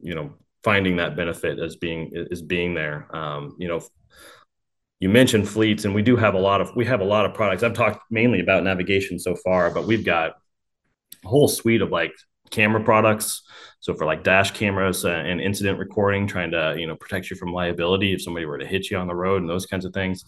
you 0.00 0.14
know 0.14 0.34
finding 0.64 0.96
that 0.96 1.16
benefit 1.16 1.58
as 1.58 1.76
being 1.76 2.10
is 2.12 2.42
being 2.42 2.74
there. 2.74 3.14
Um, 3.14 3.56
you 3.58 3.68
know 3.68 3.80
you 5.04 5.10
mentioned 5.10 5.46
fleets 5.46 5.84
and 5.84 5.94
we 5.94 6.00
do 6.00 6.16
have 6.16 6.32
a 6.32 6.38
lot 6.38 6.62
of 6.62 6.74
we 6.74 6.86
have 6.86 7.02
a 7.02 7.04
lot 7.04 7.26
of 7.26 7.34
products. 7.34 7.62
I've 7.62 7.74
talked 7.74 8.10
mainly 8.10 8.40
about 8.40 8.64
navigation 8.64 9.18
so 9.18 9.36
far 9.36 9.70
but 9.70 9.86
we've 9.86 10.02
got 10.02 10.30
a 11.22 11.28
whole 11.28 11.46
suite 11.46 11.82
of 11.82 11.90
like 11.90 12.14
camera 12.50 12.82
products. 12.82 13.42
So 13.80 13.92
for 13.92 14.06
like 14.06 14.24
dash 14.24 14.52
cameras 14.52 15.04
uh, 15.04 15.10
and 15.10 15.42
incident 15.42 15.78
recording 15.78 16.26
trying 16.26 16.52
to 16.52 16.74
you 16.78 16.86
know 16.86 16.96
protect 16.96 17.28
you 17.28 17.36
from 17.36 17.52
liability 17.52 18.14
if 18.14 18.22
somebody 18.22 18.46
were 18.46 18.56
to 18.56 18.66
hit 18.66 18.90
you 18.90 18.96
on 18.96 19.06
the 19.06 19.14
road 19.14 19.42
and 19.42 19.50
those 19.50 19.66
kinds 19.66 19.84
of 19.84 19.92
things. 19.92 20.24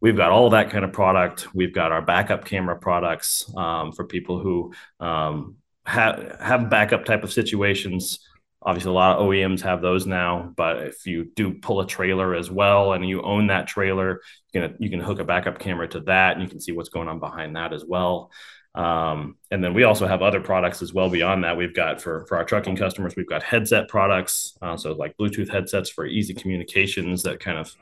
We've 0.00 0.16
got 0.16 0.30
all 0.30 0.50
that 0.50 0.70
kind 0.70 0.84
of 0.84 0.92
product. 0.92 1.52
We've 1.52 1.74
got 1.74 1.90
our 1.90 2.00
backup 2.00 2.44
camera 2.44 2.78
products 2.78 3.52
um, 3.56 3.90
for 3.90 4.04
people 4.04 4.38
who 4.38 4.72
um, 5.00 5.56
have 5.86 6.36
have 6.40 6.70
backup 6.70 7.04
type 7.04 7.24
of 7.24 7.32
situations 7.32 8.20
Obviously, 8.62 8.90
a 8.90 8.94
lot 8.94 9.16
of 9.16 9.26
OEMs 9.26 9.62
have 9.62 9.80
those 9.80 10.06
now, 10.06 10.52
but 10.54 10.78
if 10.82 11.06
you 11.06 11.30
do 11.34 11.54
pull 11.54 11.80
a 11.80 11.86
trailer 11.86 12.34
as 12.34 12.50
well 12.50 12.92
and 12.92 13.08
you 13.08 13.22
own 13.22 13.46
that 13.46 13.66
trailer, 13.66 14.20
you 14.52 14.60
can 14.60 14.76
you 14.78 14.90
can 14.90 15.00
hook 15.00 15.18
a 15.18 15.24
backup 15.24 15.58
camera 15.58 15.88
to 15.88 16.00
that 16.00 16.34
and 16.34 16.42
you 16.42 16.48
can 16.48 16.60
see 16.60 16.72
what's 16.72 16.90
going 16.90 17.08
on 17.08 17.18
behind 17.18 17.56
that 17.56 17.72
as 17.72 17.84
well. 17.86 18.30
Um, 18.74 19.36
and 19.50 19.64
then 19.64 19.74
we 19.74 19.84
also 19.84 20.06
have 20.06 20.22
other 20.22 20.40
products 20.40 20.82
as 20.82 20.92
well 20.92 21.08
beyond 21.08 21.42
that. 21.44 21.56
We've 21.56 21.74
got 21.74 22.00
for 22.02 22.26
for 22.26 22.36
our 22.36 22.44
trucking 22.44 22.76
customers, 22.76 23.16
we've 23.16 23.28
got 23.28 23.42
headset 23.42 23.88
products, 23.88 24.56
uh, 24.60 24.76
so 24.76 24.92
like 24.92 25.16
Bluetooth 25.16 25.50
headsets 25.50 25.88
for 25.88 26.06
easy 26.06 26.34
communications 26.34 27.22
that 27.22 27.40
kind 27.40 27.58
of 27.58 27.74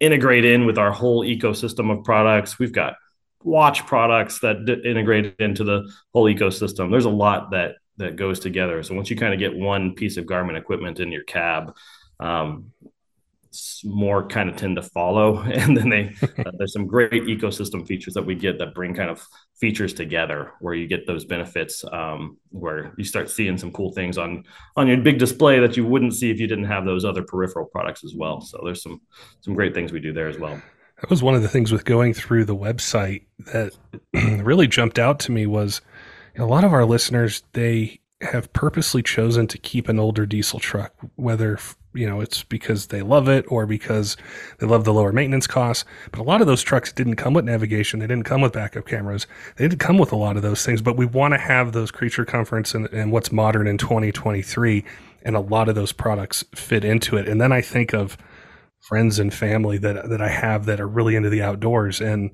integrate 0.00 0.44
in 0.44 0.66
with 0.66 0.78
our 0.78 0.92
whole 0.92 1.24
ecosystem 1.24 1.96
of 1.96 2.04
products. 2.04 2.58
We've 2.58 2.72
got 2.72 2.96
watch 3.42 3.86
products 3.86 4.40
that 4.40 4.64
d- 4.64 4.82
integrate 4.84 5.34
into 5.38 5.64
the 5.64 5.90
whole 6.12 6.24
ecosystem. 6.24 6.90
There's 6.90 7.04
a 7.04 7.10
lot 7.10 7.52
that 7.52 7.76
that 7.98 8.16
goes 8.16 8.40
together. 8.40 8.82
So 8.82 8.94
once 8.94 9.10
you 9.10 9.16
kind 9.16 9.34
of 9.34 9.38
get 9.38 9.56
one 9.56 9.94
piece 9.94 10.16
of 10.16 10.24
Garmin 10.24 10.56
equipment 10.56 11.00
in 11.00 11.12
your 11.12 11.24
cab, 11.24 11.76
um, 12.20 12.72
more 13.84 14.26
kind 14.26 14.48
of 14.48 14.56
tend 14.56 14.76
to 14.76 14.82
follow. 14.82 15.38
And 15.58 15.76
then 15.76 15.88
they 15.88 16.14
uh, 16.38 16.50
there's 16.56 16.72
some 16.72 16.86
great 16.86 17.24
ecosystem 17.24 17.86
features 17.86 18.14
that 18.14 18.24
we 18.24 18.34
get 18.34 18.58
that 18.58 18.74
bring 18.74 18.94
kind 18.94 19.10
of 19.10 19.26
features 19.58 19.92
together 19.92 20.52
where 20.60 20.74
you 20.74 20.86
get 20.86 21.06
those 21.06 21.24
benefits 21.24 21.84
um, 21.92 22.38
where 22.50 22.94
you 22.96 23.04
start 23.04 23.28
seeing 23.30 23.58
some 23.58 23.72
cool 23.72 23.92
things 23.92 24.18
on 24.18 24.44
on 24.76 24.86
your 24.86 24.98
big 24.98 25.18
display 25.18 25.58
that 25.58 25.76
you 25.76 25.84
wouldn't 25.84 26.14
see 26.14 26.30
if 26.30 26.38
you 26.38 26.46
didn't 26.46 26.64
have 26.64 26.84
those 26.84 27.04
other 27.04 27.22
peripheral 27.22 27.66
products 27.66 28.04
as 28.04 28.14
well. 28.14 28.40
So 28.40 28.60
there's 28.64 28.82
some 28.82 29.00
some 29.40 29.54
great 29.54 29.74
things 29.74 29.92
we 29.92 30.00
do 30.00 30.12
there 30.12 30.28
as 30.28 30.38
well. 30.38 30.60
That 31.00 31.10
was 31.10 31.22
one 31.22 31.34
of 31.34 31.42
the 31.42 31.48
things 31.48 31.70
with 31.70 31.84
going 31.84 32.12
through 32.12 32.44
the 32.44 32.56
website 32.56 33.22
that 33.52 33.72
really 34.44 34.66
jumped 34.66 34.98
out 34.98 35.20
to 35.20 35.32
me 35.32 35.46
was 35.46 35.80
a 36.38 36.46
lot 36.46 36.64
of 36.64 36.72
our 36.72 36.84
listeners 36.84 37.42
they 37.52 38.00
have 38.20 38.52
purposely 38.52 39.02
chosen 39.02 39.46
to 39.46 39.58
keep 39.58 39.88
an 39.88 39.98
older 39.98 40.26
diesel 40.26 40.58
truck, 40.58 40.92
whether 41.16 41.58
you 41.94 42.06
know 42.06 42.20
it's 42.20 42.42
because 42.42 42.88
they 42.88 43.00
love 43.00 43.28
it 43.28 43.44
or 43.48 43.64
because 43.64 44.16
they 44.58 44.66
love 44.66 44.84
the 44.84 44.92
lower 44.92 45.12
maintenance 45.12 45.46
costs. 45.46 45.84
But 46.10 46.20
a 46.20 46.24
lot 46.24 46.40
of 46.40 46.46
those 46.46 46.62
trucks 46.62 46.92
didn't 46.92 47.16
come 47.16 47.34
with 47.34 47.44
navigation, 47.44 48.00
they 48.00 48.06
didn't 48.06 48.24
come 48.24 48.40
with 48.40 48.52
backup 48.52 48.86
cameras, 48.86 49.26
they 49.56 49.68
didn't 49.68 49.80
come 49.80 49.98
with 49.98 50.12
a 50.12 50.16
lot 50.16 50.36
of 50.36 50.42
those 50.42 50.64
things. 50.64 50.82
But 50.82 50.96
we 50.96 51.06
want 51.06 51.34
to 51.34 51.38
have 51.38 51.72
those 51.72 51.90
creature 51.90 52.24
comforts 52.24 52.74
and, 52.74 52.86
and 52.86 53.12
what's 53.12 53.30
modern 53.30 53.66
in 53.66 53.78
2023, 53.78 54.84
and 55.22 55.36
a 55.36 55.40
lot 55.40 55.68
of 55.68 55.74
those 55.74 55.92
products 55.92 56.44
fit 56.54 56.84
into 56.84 57.16
it. 57.16 57.28
And 57.28 57.40
then 57.40 57.52
I 57.52 57.60
think 57.60 57.94
of 57.94 58.16
friends 58.80 59.18
and 59.18 59.32
family 59.32 59.78
that 59.78 60.08
that 60.08 60.22
I 60.22 60.28
have 60.28 60.66
that 60.66 60.80
are 60.80 60.88
really 60.88 61.14
into 61.14 61.30
the 61.30 61.42
outdoors 61.42 62.00
and 62.00 62.30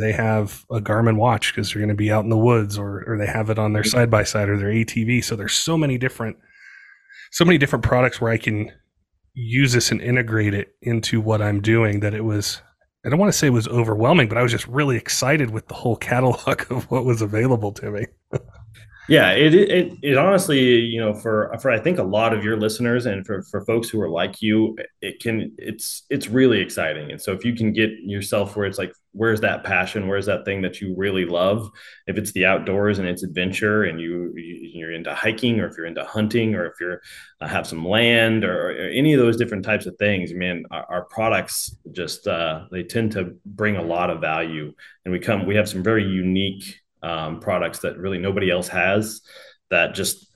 they 0.00 0.12
have 0.12 0.64
a 0.70 0.80
Garmin 0.80 1.16
watch 1.16 1.52
because 1.52 1.72
they're 1.72 1.80
going 1.80 1.88
to 1.88 1.94
be 1.94 2.10
out 2.10 2.24
in 2.24 2.30
the 2.30 2.36
woods 2.36 2.76
or, 2.78 3.04
or 3.06 3.18
they 3.18 3.26
have 3.26 3.50
it 3.50 3.58
on 3.58 3.72
their 3.72 3.84
side 3.84 4.10
by 4.10 4.24
side 4.24 4.48
or 4.48 4.56
their 4.56 4.70
ATV. 4.70 5.22
So 5.22 5.36
there's 5.36 5.54
so 5.54 5.76
many 5.78 5.98
different, 5.98 6.36
so 7.30 7.44
many 7.44 7.58
different 7.58 7.84
products 7.84 8.20
where 8.20 8.32
I 8.32 8.38
can 8.38 8.72
use 9.34 9.72
this 9.72 9.90
and 9.90 10.00
integrate 10.00 10.54
it 10.54 10.74
into 10.82 11.20
what 11.20 11.40
I'm 11.40 11.60
doing 11.60 12.00
that 12.00 12.14
it 12.14 12.24
was, 12.24 12.60
I 13.04 13.08
don't 13.08 13.18
want 13.18 13.32
to 13.32 13.38
say 13.38 13.48
it 13.48 13.50
was 13.50 13.68
overwhelming, 13.68 14.28
but 14.28 14.38
I 14.38 14.42
was 14.42 14.52
just 14.52 14.66
really 14.66 14.96
excited 14.96 15.50
with 15.50 15.68
the 15.68 15.74
whole 15.74 15.96
catalog 15.96 16.66
of 16.70 16.90
what 16.90 17.04
was 17.04 17.22
available 17.22 17.72
to 17.72 17.90
me. 17.90 18.06
Yeah, 19.06 19.32
it, 19.32 19.54
it 19.54 19.92
it 20.02 20.16
honestly, 20.16 20.60
you 20.80 20.98
know, 20.98 21.12
for 21.12 21.54
for 21.60 21.70
I 21.70 21.78
think 21.78 21.98
a 21.98 22.02
lot 22.02 22.32
of 22.32 22.42
your 22.42 22.56
listeners 22.56 23.04
and 23.04 23.26
for 23.26 23.42
for 23.42 23.62
folks 23.66 23.90
who 23.90 24.00
are 24.00 24.08
like 24.08 24.40
you, 24.40 24.78
it 25.02 25.20
can 25.20 25.52
it's 25.58 26.04
it's 26.08 26.28
really 26.28 26.60
exciting. 26.60 27.10
And 27.10 27.20
so 27.20 27.32
if 27.32 27.44
you 27.44 27.54
can 27.54 27.74
get 27.74 27.90
yourself 28.00 28.56
where 28.56 28.64
it's 28.64 28.78
like, 28.78 28.94
where's 29.12 29.42
that 29.42 29.62
passion? 29.62 30.08
Where's 30.08 30.24
that 30.24 30.46
thing 30.46 30.62
that 30.62 30.80
you 30.80 30.94
really 30.96 31.26
love? 31.26 31.70
If 32.06 32.16
it's 32.16 32.32
the 32.32 32.46
outdoors 32.46 32.98
and 32.98 33.06
it's 33.06 33.22
adventure, 33.22 33.84
and 33.84 34.00
you 34.00 34.32
you're 34.36 34.92
into 34.92 35.14
hiking, 35.14 35.60
or 35.60 35.66
if 35.66 35.76
you're 35.76 35.86
into 35.86 36.04
hunting, 36.04 36.54
or 36.54 36.64
if 36.64 36.74
you're 36.80 37.02
uh, 37.42 37.46
have 37.46 37.66
some 37.66 37.86
land, 37.86 38.42
or, 38.42 38.70
or, 38.70 38.88
any 38.88 39.12
of 39.12 39.20
those 39.20 39.36
different 39.36 39.66
types 39.66 39.84
of 39.84 39.94
things, 39.98 40.32
man, 40.32 40.64
our, 40.70 40.86
our 40.88 41.04
products 41.04 41.76
just 41.92 42.26
uh, 42.26 42.64
they 42.70 42.82
tend 42.82 43.12
to 43.12 43.36
bring 43.44 43.76
a 43.76 43.82
lot 43.82 44.08
of 44.08 44.22
value, 44.22 44.72
and 45.04 45.12
we 45.12 45.18
come 45.18 45.44
we 45.44 45.56
have 45.56 45.68
some 45.68 45.82
very 45.82 46.04
unique 46.04 46.80
um, 47.04 47.38
products 47.40 47.80
that 47.80 47.98
really 47.98 48.18
nobody 48.18 48.50
else 48.50 48.68
has 48.68 49.20
that 49.70 49.94
just 49.94 50.26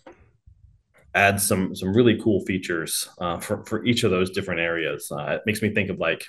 add 1.14 1.40
some 1.40 1.74
some 1.74 1.92
really 1.94 2.20
cool 2.20 2.44
features 2.44 3.08
uh, 3.20 3.38
for 3.38 3.64
for 3.64 3.84
each 3.84 4.04
of 4.04 4.10
those 4.10 4.30
different 4.30 4.60
areas. 4.60 5.10
Uh, 5.10 5.32
it 5.36 5.42
makes 5.46 5.62
me 5.62 5.70
think 5.70 5.90
of 5.90 5.98
like 5.98 6.24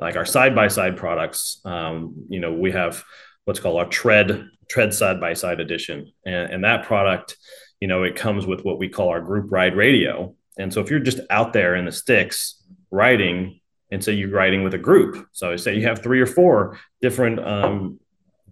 like 0.00 0.16
our 0.16 0.24
side 0.24 0.54
by 0.54 0.68
side 0.68 0.96
products. 0.96 1.60
Um, 1.64 2.14
you 2.28 2.40
know, 2.40 2.52
we 2.52 2.72
have 2.72 3.04
what's 3.44 3.60
called 3.60 3.78
our 3.78 3.88
tread 3.88 4.48
tread 4.68 4.94
side 4.94 5.20
by 5.20 5.34
side 5.34 5.60
edition, 5.60 6.12
and, 6.24 6.52
and 6.52 6.64
that 6.64 6.86
product, 6.86 7.36
you 7.80 7.88
know, 7.88 8.04
it 8.04 8.16
comes 8.16 8.46
with 8.46 8.64
what 8.64 8.78
we 8.78 8.88
call 8.88 9.08
our 9.08 9.20
group 9.20 9.50
ride 9.50 9.76
radio. 9.76 10.34
And 10.56 10.72
so 10.72 10.80
if 10.80 10.88
you're 10.88 11.00
just 11.00 11.20
out 11.30 11.52
there 11.52 11.74
in 11.74 11.84
the 11.84 11.92
sticks 11.92 12.62
riding, 12.90 13.60
and 13.90 14.02
say 14.02 14.12
you're 14.12 14.30
riding 14.30 14.62
with 14.62 14.74
a 14.74 14.78
group, 14.78 15.28
so 15.32 15.56
say 15.56 15.76
you 15.76 15.86
have 15.86 16.02
three 16.02 16.20
or 16.20 16.26
four 16.26 16.78
different 17.02 17.38
um, 17.40 17.98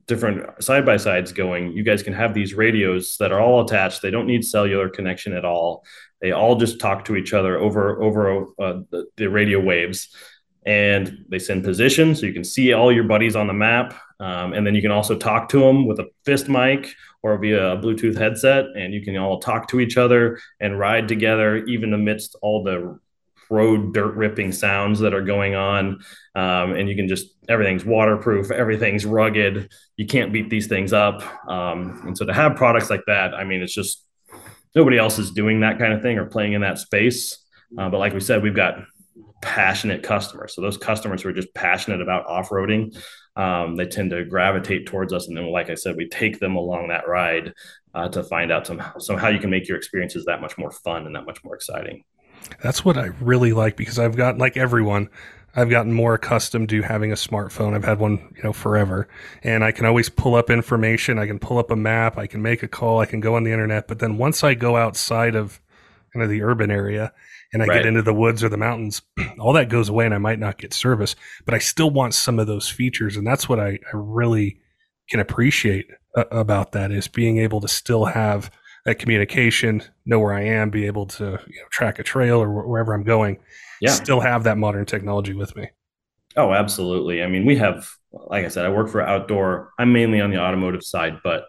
different 0.07 0.63
side 0.63 0.85
by 0.85 0.97
sides 0.97 1.33
going, 1.33 1.73
you 1.73 1.83
guys 1.83 2.03
can 2.03 2.13
have 2.13 2.35
these 2.35 2.55
radios 2.55 3.17
that 3.19 3.33
are 3.33 3.41
all 3.41 3.65
attached. 3.65 4.03
They 4.03 4.11
don't 4.11 4.27
need 4.27 4.45
cellular 4.45 4.89
connection 4.89 5.33
at 5.33 5.45
all. 5.45 5.85
They 6.21 6.33
all 6.33 6.57
just 6.57 6.81
talk 6.81 7.05
to 7.07 7.17
each 7.17 7.33
other 7.33 7.59
over 7.59 8.03
over 8.03 8.47
uh, 8.59 8.81
the, 8.91 9.07
the, 9.17 9.29
radio 9.29 9.61
waves, 9.61 10.09
and 10.65 11.25
they 11.29 11.39
send 11.39 11.65
position 11.65 12.15
so 12.15 12.27
you 12.27 12.33
can 12.33 12.45
see 12.45 12.73
all 12.73 12.93
your 12.93 13.05
buddies 13.05 13.37
on 13.37 13.49
the 13.49 13.53
map. 13.53 13.99
Um, 14.21 14.53
and 14.53 14.65
then 14.65 14.77
you 14.77 14.83
can 14.83 14.93
also 14.93 15.17
talk 15.17 15.49
to 15.49 15.59
them 15.59 15.87
with 15.87 15.99
a 15.99 16.09
fist 16.25 16.49
mic 16.49 16.95
or 17.25 17.37
via 17.39 17.73
a 17.73 17.77
Bluetooth 17.77 18.17
headset, 18.17 18.67
and 18.77 18.95
you 18.95 19.03
can 19.03 19.17
all 19.17 19.41
talk 19.41 19.69
to 19.69 19.81
each 19.81 19.97
other 19.97 20.39
and 20.61 20.79
ride 20.79 21.09
together, 21.09 21.65
even 21.67 21.93
amidst 21.93 22.37
all 22.41 22.63
the 22.63 22.99
road 23.53 23.93
dirt 23.95 24.15
ripping 24.17 24.51
sounds 24.53 24.99
that 25.01 25.15
are 25.15 25.23
going 25.23 25.55
on. 25.55 26.01
Um, 26.35 26.73
and 26.73 26.89
you 26.89 26.97
can 26.97 27.09
just, 27.09 27.27
everything's 27.49 27.85
waterproof, 27.85 28.51
everything's 28.51 29.05
rugged. 29.05 29.71
You 29.97 30.07
can't 30.07 30.33
beat 30.33 30.49
these 30.49 30.67
things 30.67 30.93
up. 30.93 31.23
Um, 31.49 32.03
and 32.07 32.17
so 32.17 32.25
to 32.25 32.33
have 32.33 32.57
products 32.57 32.91
like 32.91 33.05
that, 33.07 33.35
I 33.35 33.45
mean, 33.45 33.63
it's 33.63 33.75
just 33.75 34.05
nobody 34.75 34.99
else 34.99 35.19
is 35.19 35.31
doing 35.31 35.61
that 35.61 35.79
kind 35.79 35.93
of 35.93 36.03
thing 36.03 36.19
or 36.19 36.27
playing 36.27 36.55
in 36.55 36.63
that 36.63 36.79
space. 36.79 37.39
Uh, 37.79 37.89
but 37.91 37.99
like 37.99 38.15
we 38.15 38.21
said, 38.21 38.43
we've 38.43 38.55
got 38.55 38.85
passionate 39.43 40.03
customers. 40.03 40.55
So 40.55 40.63
those 40.63 40.79
customers 40.79 41.23
who 41.23 41.29
are 41.29 41.35
just 41.35 41.53
passionate 41.55 42.01
about 42.01 42.27
off 42.27 42.49
roading, 42.51 42.97
um, 43.37 43.77
they 43.77 43.87
tend 43.87 44.11
to 44.11 44.25
gravitate 44.25 44.87
towards 44.87 45.13
us. 45.13 45.29
And 45.29 45.37
then, 45.37 45.51
like 45.51 45.71
I 45.71 45.75
said, 45.75 45.97
we 45.97 46.09
take 46.09 46.39
them 46.39 46.57
along 46.57 46.89
that 46.89 47.09
ride 47.09 47.53
uh, 47.95 48.09
to 48.09 48.23
find 48.23 48.53
out 48.53 48.67
some, 48.67 48.83
some 48.99 49.19
how 49.19 49.29
you 49.29 49.39
can 49.39 49.51
make 49.51 49.69
your 49.69 49.77
experiences 49.77 50.25
that 50.27 50.41
much 50.41 50.57
more 50.59 50.71
fun 50.71 51.07
and 51.07 51.15
that 51.17 51.27
much 51.27 51.43
more 51.45 51.55
exciting. 51.55 52.05
That's 52.63 52.85
what 52.85 52.97
I 52.97 53.07
really 53.21 53.53
like 53.53 53.77
because 53.77 53.99
I've 53.99 54.17
got 54.17 54.39
like 54.39 54.57
everyone, 54.57 55.09
I've 55.55 55.71
gotten 55.71 55.93
more 55.93 56.15
accustomed 56.15 56.69
to 56.71 56.83
having 56.83 57.13
a 57.13 57.17
smartphone. 57.17 57.75
I've 57.75 57.85
had 57.85 57.99
one, 57.99 58.33
you 58.37 58.43
know, 58.43 58.53
forever, 58.53 59.09
and 59.43 59.63
I 59.63 59.73
can 59.73 59.85
always 59.85 60.09
pull 60.09 60.35
up 60.35 60.49
information. 60.51 61.19
I 61.19 61.27
can 61.27 61.39
pull 61.39 61.59
up 61.59 61.71
a 61.71 61.77
map. 61.77 62.17
I 62.17 62.27
can 62.27 62.41
make 62.41 62.63
a 62.63 62.69
call. 62.69 63.01
I 63.01 63.07
can 63.07 63.21
go 63.21 63.37
on 63.37 63.45
the 63.45 63.53
internet. 63.53 63.89
But 63.89 63.99
then 63.99 64.17
once 64.17 64.43
I 64.43 64.55
go 64.55 64.77
outside 64.77 65.35
of 65.35 65.61
kind 66.13 66.23
of 66.23 66.31
the 66.31 66.43
urban 66.43 66.71
area 66.71 67.13
and 67.53 67.63
I 67.63 67.67
right. 67.67 67.77
get 67.79 67.87
into 67.87 68.03
the 68.03 68.15
woods 68.15 68.43
or 68.43 68.49
the 68.49 68.57
mountains, 68.57 69.03
all 69.39 69.53
that 69.53 69.69
goes 69.69 69.89
away, 69.89 70.07
and 70.07 70.15
I 70.15 70.19
might 70.19 70.39
not 70.39 70.59
get 70.59 70.73
service. 70.73 71.15
But 71.45 71.55
I 71.55 71.59
still 71.59 71.91
want 71.91 72.15
some 72.15 72.39
of 72.39 72.47
those 72.47 72.69
features, 72.69 73.17
and 73.17 73.27
that's 73.27 73.49
what 73.49 73.61
I, 73.61 73.79
I 73.93 73.95
really 73.95 74.59
can 75.11 75.21
appreciate 75.21 75.89
uh, 76.17 76.25
about 76.31 76.73
that 76.73 76.91
is 76.91 77.09
being 77.09 77.39
able 77.39 77.61
to 77.61 77.69
still 77.69 78.07
have 78.07 78.51
that 78.85 78.99
communication, 78.99 79.83
know 80.05 80.19
where 80.19 80.35
I 80.35 80.43
am, 80.43 80.71
be 80.71 80.87
able 80.87 81.07
to 81.07 81.25
you 81.25 81.61
know, 81.61 81.69
track 81.71 81.99
a 81.99 82.03
trail 82.03 82.41
or 82.41 82.67
wherever 82.67 82.93
I'm 82.93 83.05
going. 83.05 83.39
Yeah. 83.81 83.91
Still 83.91 84.21
have 84.21 84.45
that 84.45 84.59
modern 84.59 84.87
technology 84.87 85.35
with 85.35 85.55
me. 85.57 85.69
Oh, 86.37 86.53
absolutely. 86.53 87.23
I 87.23 87.29
mean, 87.29 87.45
we 87.45 87.57
have, 87.57 87.89
like 88.13 88.45
I 88.45 88.49
said, 88.49 88.65
I 88.65 88.71
work 88.71 88.89
for 88.89 89.03
outdoor. 89.03 89.73
I'm 89.79 89.93
mainly 89.93 90.21
on 90.21 90.31
the 90.31 90.39
automotive 90.39 90.83
side, 90.83 91.19
but 91.23 91.45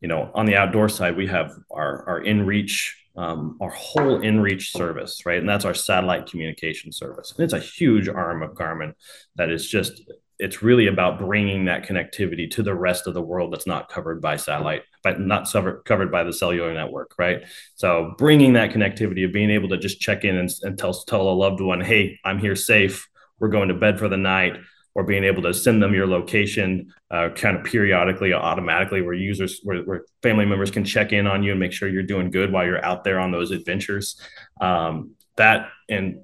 you 0.00 0.08
know, 0.08 0.30
on 0.34 0.46
the 0.46 0.56
outdoor 0.56 0.88
side, 0.88 1.16
we 1.16 1.26
have 1.28 1.52
our 1.70 2.06
our 2.06 2.20
InReach, 2.22 2.90
um, 3.16 3.56
our 3.60 3.70
whole 3.70 4.20
InReach 4.20 4.70
service, 4.70 5.24
right? 5.24 5.38
And 5.38 5.48
that's 5.48 5.64
our 5.64 5.74
satellite 5.74 6.26
communication 6.26 6.92
service. 6.92 7.32
And 7.36 7.44
it's 7.44 7.54
a 7.54 7.58
huge 7.58 8.08
arm 8.08 8.42
of 8.42 8.52
Garmin 8.52 8.92
that 9.36 9.50
is 9.50 9.66
just 9.68 10.02
it's 10.38 10.62
really 10.62 10.86
about 10.86 11.18
bringing 11.18 11.64
that 11.64 11.86
connectivity 11.86 12.50
to 12.50 12.62
the 12.62 12.74
rest 12.74 13.06
of 13.06 13.14
the 13.14 13.22
world 13.22 13.52
that's 13.52 13.66
not 13.66 13.88
covered 13.88 14.20
by 14.20 14.36
satellite, 14.36 14.82
but 15.06 15.20
not 15.20 15.48
covered 15.84 16.10
by 16.10 16.24
the 16.24 16.32
cellular 16.32 16.74
network, 16.74 17.14
right? 17.16 17.44
So 17.76 18.14
bringing 18.18 18.54
that 18.54 18.72
connectivity 18.72 19.24
of 19.24 19.32
being 19.32 19.50
able 19.50 19.68
to 19.68 19.78
just 19.78 20.00
check 20.00 20.24
in 20.24 20.36
and, 20.36 20.50
and 20.62 20.76
tell 20.76 20.92
tell 20.92 21.28
a 21.28 21.30
loved 21.30 21.60
one, 21.60 21.80
"Hey, 21.80 22.18
I'm 22.24 22.40
here 22.40 22.56
safe. 22.56 23.08
We're 23.38 23.50
going 23.50 23.68
to 23.68 23.74
bed 23.74 24.00
for 24.00 24.08
the 24.08 24.16
night." 24.16 24.56
Or 24.96 25.04
being 25.04 25.24
able 25.24 25.42
to 25.42 25.52
send 25.52 25.82
them 25.82 25.92
your 25.92 26.06
location 26.06 26.90
uh, 27.10 27.28
kind 27.34 27.54
of 27.54 27.64
periodically, 27.64 28.32
automatically, 28.32 29.02
where 29.02 29.12
users, 29.12 29.60
where, 29.62 29.82
where, 29.82 30.06
family 30.22 30.46
members 30.46 30.70
can 30.70 30.86
check 30.86 31.12
in 31.12 31.26
on 31.26 31.42
you 31.42 31.50
and 31.50 31.60
make 31.60 31.72
sure 31.72 31.86
you're 31.86 32.02
doing 32.02 32.30
good 32.30 32.50
while 32.50 32.64
you're 32.64 32.82
out 32.82 33.04
there 33.04 33.20
on 33.20 33.30
those 33.30 33.50
adventures. 33.50 34.18
Um, 34.58 35.10
that 35.36 35.68
and 35.90 36.20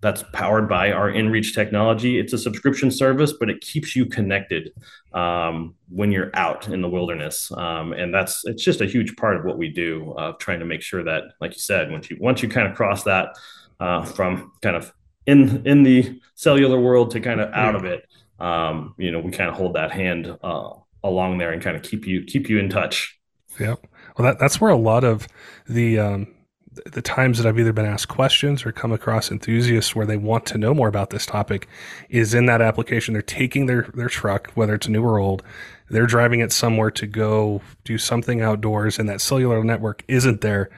that's 0.00 0.24
powered 0.32 0.68
by 0.68 0.92
our 0.92 1.10
inreach 1.10 1.54
technology. 1.54 2.18
It's 2.18 2.32
a 2.32 2.38
subscription 2.38 2.90
service 2.90 3.34
but 3.38 3.50
it 3.50 3.60
keeps 3.60 3.94
you 3.94 4.06
connected 4.06 4.72
um, 5.12 5.74
when 5.88 6.10
you're 6.10 6.30
out 6.34 6.68
in 6.68 6.80
the 6.80 6.88
wilderness. 6.88 7.50
Um, 7.52 7.92
and 7.92 8.12
that's 8.14 8.44
it's 8.44 8.64
just 8.64 8.80
a 8.80 8.86
huge 8.86 9.16
part 9.16 9.36
of 9.36 9.44
what 9.44 9.58
we 9.58 9.68
do 9.68 10.12
of 10.16 10.34
uh, 10.34 10.36
trying 10.38 10.60
to 10.60 10.66
make 10.66 10.82
sure 10.82 11.04
that 11.04 11.24
like 11.40 11.52
you 11.52 11.60
said 11.60 11.90
once 11.90 12.10
you 12.10 12.16
once 12.20 12.42
you 12.42 12.48
kind 12.48 12.66
of 12.66 12.76
cross 12.76 13.04
that 13.04 13.36
uh, 13.78 14.04
from 14.04 14.52
kind 14.62 14.76
of 14.76 14.92
in 15.26 15.66
in 15.66 15.82
the 15.82 16.20
cellular 16.34 16.80
world 16.80 17.10
to 17.12 17.20
kind 17.20 17.40
of 17.40 17.52
out 17.52 17.74
of 17.74 17.84
it 17.84 18.06
um, 18.38 18.94
you 18.98 19.10
know 19.10 19.20
we 19.20 19.30
kind 19.30 19.50
of 19.50 19.56
hold 19.56 19.74
that 19.74 19.90
hand 19.90 20.36
uh, 20.42 20.70
along 21.04 21.38
there 21.38 21.52
and 21.52 21.62
kind 21.62 21.76
of 21.76 21.82
keep 21.82 22.06
you 22.06 22.24
keep 22.24 22.48
you 22.48 22.58
in 22.58 22.68
touch. 22.68 23.18
Yeah 23.58 23.74
well 24.16 24.26
that, 24.26 24.38
that's 24.38 24.60
where 24.60 24.70
a 24.70 24.76
lot 24.76 25.04
of 25.04 25.28
the 25.68 25.98
um, 25.98 26.34
the 26.86 27.02
times 27.02 27.38
that 27.38 27.46
I've 27.46 27.58
either 27.58 27.72
been 27.72 27.86
asked 27.86 28.08
questions 28.08 28.64
or 28.64 28.70
come 28.70 28.92
across 28.92 29.30
enthusiasts 29.30 29.96
where 29.96 30.06
they 30.06 30.16
want 30.16 30.46
to 30.46 30.58
know 30.58 30.72
more 30.72 30.88
about 30.88 31.10
this 31.10 31.26
topic 31.26 31.66
is 32.08 32.32
in 32.32 32.46
that 32.46 32.62
application. 32.62 33.12
They're 33.12 33.22
taking 33.22 33.66
their, 33.66 33.90
their 33.94 34.08
truck, 34.08 34.52
whether 34.54 34.74
it's 34.74 34.86
new 34.86 35.02
or 35.02 35.18
old, 35.18 35.42
they're 35.88 36.06
driving 36.06 36.38
it 36.40 36.52
somewhere 36.52 36.90
to 36.92 37.06
go 37.06 37.60
do 37.82 37.98
something 37.98 38.40
outdoors, 38.40 38.98
and 38.98 39.08
that 39.08 39.20
cellular 39.20 39.62
network 39.64 40.04
isn't 40.06 40.40
there. 40.40 40.70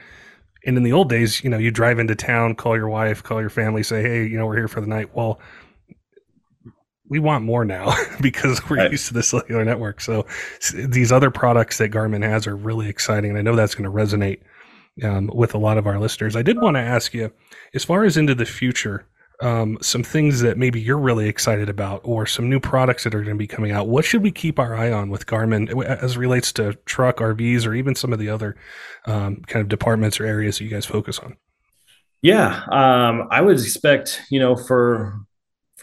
And 0.65 0.75
in 0.77 0.83
the 0.83 0.93
old 0.93 1.09
days, 1.09 1.43
you 1.43 1.49
know, 1.49 1.59
you 1.59 1.69
drive 1.69 1.99
into 1.99 2.15
town, 2.15 2.55
call 2.55 2.75
your 2.75 2.89
wife, 2.89 3.21
call 3.21 3.39
your 3.39 3.51
family, 3.51 3.83
say, 3.83 4.01
hey, 4.01 4.25
you 4.25 4.37
know, 4.37 4.47
we're 4.47 4.57
here 4.57 4.67
for 4.67 4.81
the 4.81 4.87
night. 4.87 5.13
Well, 5.13 5.39
we 7.07 7.19
want 7.19 7.43
more 7.43 7.63
now 7.65 7.93
because 8.21 8.67
we're 8.67 8.77
right. 8.77 8.91
used 8.91 9.07
to 9.09 9.13
the 9.13 9.21
cellular 9.21 9.63
network. 9.63 10.01
So 10.01 10.25
these 10.73 11.11
other 11.11 11.29
products 11.29 11.77
that 11.77 11.91
Garmin 11.91 12.23
has 12.23 12.47
are 12.47 12.55
really 12.55 12.89
exciting. 12.89 13.29
And 13.29 13.37
I 13.37 13.43
know 13.43 13.55
that's 13.55 13.75
going 13.75 13.89
to 13.89 13.95
resonate 13.95 14.39
um, 15.01 15.29
with 15.33 15.53
a 15.53 15.57
lot 15.57 15.77
of 15.77 15.87
our 15.87 15.99
listeners. 15.99 16.35
I 16.35 16.41
did 16.41 16.61
want 16.61 16.75
to 16.75 16.81
ask 16.81 17.13
you, 17.13 17.31
as 17.73 17.83
far 17.83 18.03
as 18.03 18.17
into 18.17 18.35
the 18.35 18.45
future, 18.45 19.07
um, 19.41 19.77
some 19.81 20.03
things 20.03 20.41
that 20.41 20.57
maybe 20.57 20.79
you're 20.79 20.99
really 20.99 21.27
excited 21.27 21.69
about, 21.69 22.01
or 22.03 22.25
some 22.25 22.49
new 22.49 22.59
products 22.59 23.03
that 23.03 23.15
are 23.15 23.23
going 23.23 23.35
to 23.35 23.39
be 23.39 23.47
coming 23.47 23.71
out. 23.71 23.87
What 23.87 24.05
should 24.05 24.21
we 24.21 24.31
keep 24.31 24.59
our 24.59 24.75
eye 24.75 24.91
on 24.91 25.09
with 25.09 25.25
Garmin 25.25 25.83
as 25.85 26.17
relates 26.17 26.51
to 26.53 26.73
truck, 26.85 27.17
RVs, 27.17 27.65
or 27.65 27.73
even 27.73 27.95
some 27.95 28.13
of 28.13 28.19
the 28.19 28.29
other 28.29 28.55
um, 29.05 29.37
kind 29.47 29.61
of 29.61 29.69
departments 29.69 30.19
or 30.19 30.25
areas 30.25 30.57
that 30.57 30.65
you 30.65 30.69
guys 30.69 30.85
focus 30.85 31.19
on? 31.19 31.35
Yeah, 32.21 32.63
um, 32.71 33.27
I 33.31 33.41
would 33.41 33.59
expect 33.59 34.21
you 34.29 34.39
know 34.39 34.55
for 34.55 35.19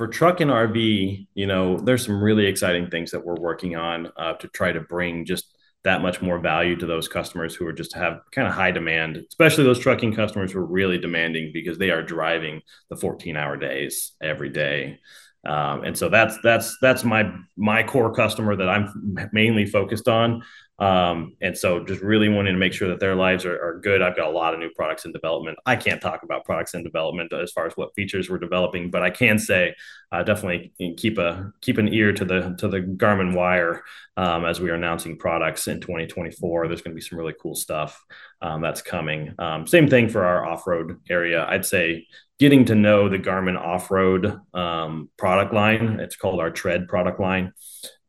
for 0.01 0.09
truck 0.09 0.41
and 0.41 0.51
RV, 0.51 1.27
you 1.35 1.47
know, 1.47 1.79
there's 1.79 2.07
some 2.07 2.23
really 2.23 2.47
exciting 2.47 2.89
things 2.89 3.11
that 3.11 3.23
we're 3.23 3.39
working 3.39 3.77
on 3.77 4.11
uh, 4.17 4.33
to 4.33 4.49
try 4.49 4.73
to 4.73 4.81
bring 4.81 5.27
just 5.27 5.55
that 5.85 6.03
much 6.03 6.21
more 6.21 6.39
value 6.39 6.77
to 6.77 6.87
those 6.87 7.09
customers 7.09 7.55
who 7.55 7.67
are 7.67 7.73
just 7.73 7.95
have 7.95 8.21
kind 8.33 8.47
of 8.47 8.55
high 8.55 8.71
demand, 8.71 9.23
especially 9.29 9.65
those 9.65 9.79
trucking 9.79 10.15
customers 10.15 10.53
who 10.53 10.59
are 10.59 10.67
really 10.67 10.99
demanding 10.99 11.51
because 11.53 11.79
they 11.79 11.91
are 11.91 12.03
driving 12.03 12.61
the 12.91 12.97
14 12.97 13.37
hour 13.37 13.57
days 13.57 14.13
every 14.21 14.51
day. 14.51 14.99
Um, 15.47 15.85
and 15.85 15.97
so 15.97 16.11
that's 16.11 16.37
that's 16.43 16.77
that's 16.83 17.03
my 17.03 17.33
my 17.57 17.83
core 17.83 18.13
customer 18.13 18.57
that 18.57 18.69
I'm 18.69 19.29
mainly 19.33 19.65
focused 19.65 20.07
on. 20.07 20.43
Um, 20.81 21.37
and 21.43 21.57
so 21.57 21.85
just 21.85 22.01
really 22.01 22.31
wanting 22.31 22.55
to 22.55 22.59
make 22.59 22.73
sure 22.73 22.89
that 22.89 23.01
their 23.01 23.15
lives 23.15 23.45
are, 23.45 23.55
are, 23.63 23.81
good. 23.81 24.01
I've 24.01 24.17
got 24.17 24.29
a 24.29 24.33
lot 24.33 24.55
of 24.55 24.61
new 24.61 24.71
products 24.75 25.05
in 25.05 25.13
development. 25.13 25.59
I 25.67 25.77
can't 25.77 26.01
talk 26.01 26.23
about 26.23 26.47
products 26.47 26.73
in 26.73 26.83
development 26.83 27.35
as 27.35 27.53
far 27.53 27.67
as 27.67 27.75
what 27.75 27.95
features 27.95 28.31
we're 28.31 28.39
developing, 28.39 28.91
but 28.91 29.03
I 29.03 29.11
can 29.11 29.39
say 29.39 29.75
uh, 30.11 30.23
definitely 30.23 30.73
keep 30.97 31.19
a 31.19 31.53
keep 31.61 31.77
an 31.77 31.93
ear 31.93 32.15
to 32.15 32.25
the 32.25 32.55
to 32.59 32.67
the 32.67 32.81
Garmin 32.81 33.35
Wire 33.35 33.83
um, 34.17 34.47
as 34.47 34.59
we 34.59 34.71
are 34.71 34.75
announcing 34.75 35.19
products 35.19 35.69
in 35.69 35.81
2024. 35.81 36.67
There's 36.67 36.81
going 36.81 36.93
to 36.93 37.01
be 37.01 37.07
some 37.07 37.19
really 37.19 37.35
cool 37.41 37.55
stuff 37.55 38.03
um, 38.41 38.63
that's 38.63 38.81
coming. 38.81 39.35
Um, 39.39 39.67
same 39.67 39.87
thing 39.87 40.09
for 40.09 40.25
our 40.25 40.47
off 40.47 40.67
road 40.67 40.99
area. 41.11 41.47
I'd 41.47 41.67
say 41.67 42.07
getting 42.39 42.65
to 42.65 42.75
know 42.75 43.11
the 43.11 43.19
Garmin 43.19 43.59
off 43.61 43.91
road 43.91 44.41
um, 44.55 45.11
product 45.19 45.53
line. 45.53 46.01
It's 46.01 46.17
called 46.17 46.41
our 46.41 46.51
Tread 46.51 46.89
product 46.89 47.21
line. 47.21 47.53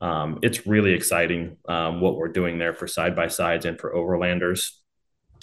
Um, 0.02 0.40
it's 0.42 0.66
really 0.66 0.94
exciting 0.94 1.58
um, 1.68 2.02
what 2.02 2.18
we're 2.18 2.28
doing 2.28 2.58
there 2.58 2.74
for 2.74 2.88
side 2.88 3.16
by 3.16 3.28
sides 3.28 3.66
and 3.66 3.80
for 3.80 3.94
overlanders. 3.94 4.72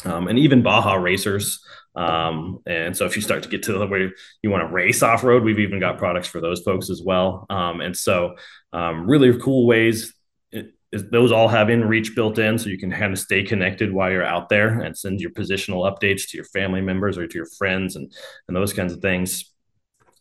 Um, 0.04 0.28
and 0.28 0.38
even 0.38 0.62
Baja 0.62 0.94
racers. 0.94 1.64
Um, 1.94 2.60
and 2.66 2.96
so 2.96 3.04
if 3.04 3.16
you 3.16 3.22
start 3.22 3.42
to 3.44 3.48
get 3.48 3.64
to 3.64 3.72
the 3.72 3.86
way 3.86 4.10
you 4.42 4.50
want 4.50 4.62
to 4.68 4.72
race 4.72 5.02
off 5.02 5.24
road, 5.24 5.42
we've 5.42 5.58
even 5.58 5.80
got 5.80 5.98
products 5.98 6.28
for 6.28 6.40
those 6.40 6.60
folks 6.62 6.90
as 6.90 7.02
well. 7.02 7.46
Um, 7.50 7.80
and 7.80 7.96
so 7.96 8.36
um, 8.72 9.08
really 9.08 9.36
cool 9.40 9.66
ways. 9.66 10.14
It, 10.52 10.74
it, 10.92 11.10
those 11.10 11.32
all 11.32 11.48
have 11.48 11.68
inReach 11.68 12.14
built 12.14 12.38
in, 12.38 12.58
so 12.58 12.68
you 12.68 12.78
can 12.78 12.92
kind 12.92 13.12
of 13.12 13.18
stay 13.18 13.42
connected 13.42 13.92
while 13.92 14.10
you're 14.10 14.24
out 14.24 14.48
there 14.48 14.80
and 14.80 14.96
send 14.96 15.20
your 15.20 15.30
positional 15.30 15.90
updates 15.90 16.28
to 16.30 16.36
your 16.36 16.46
family 16.46 16.80
members 16.80 17.18
or 17.18 17.26
to 17.26 17.34
your 17.34 17.48
friends 17.58 17.96
and 17.96 18.12
and 18.46 18.56
those 18.56 18.72
kinds 18.72 18.92
of 18.92 19.00
things. 19.00 19.52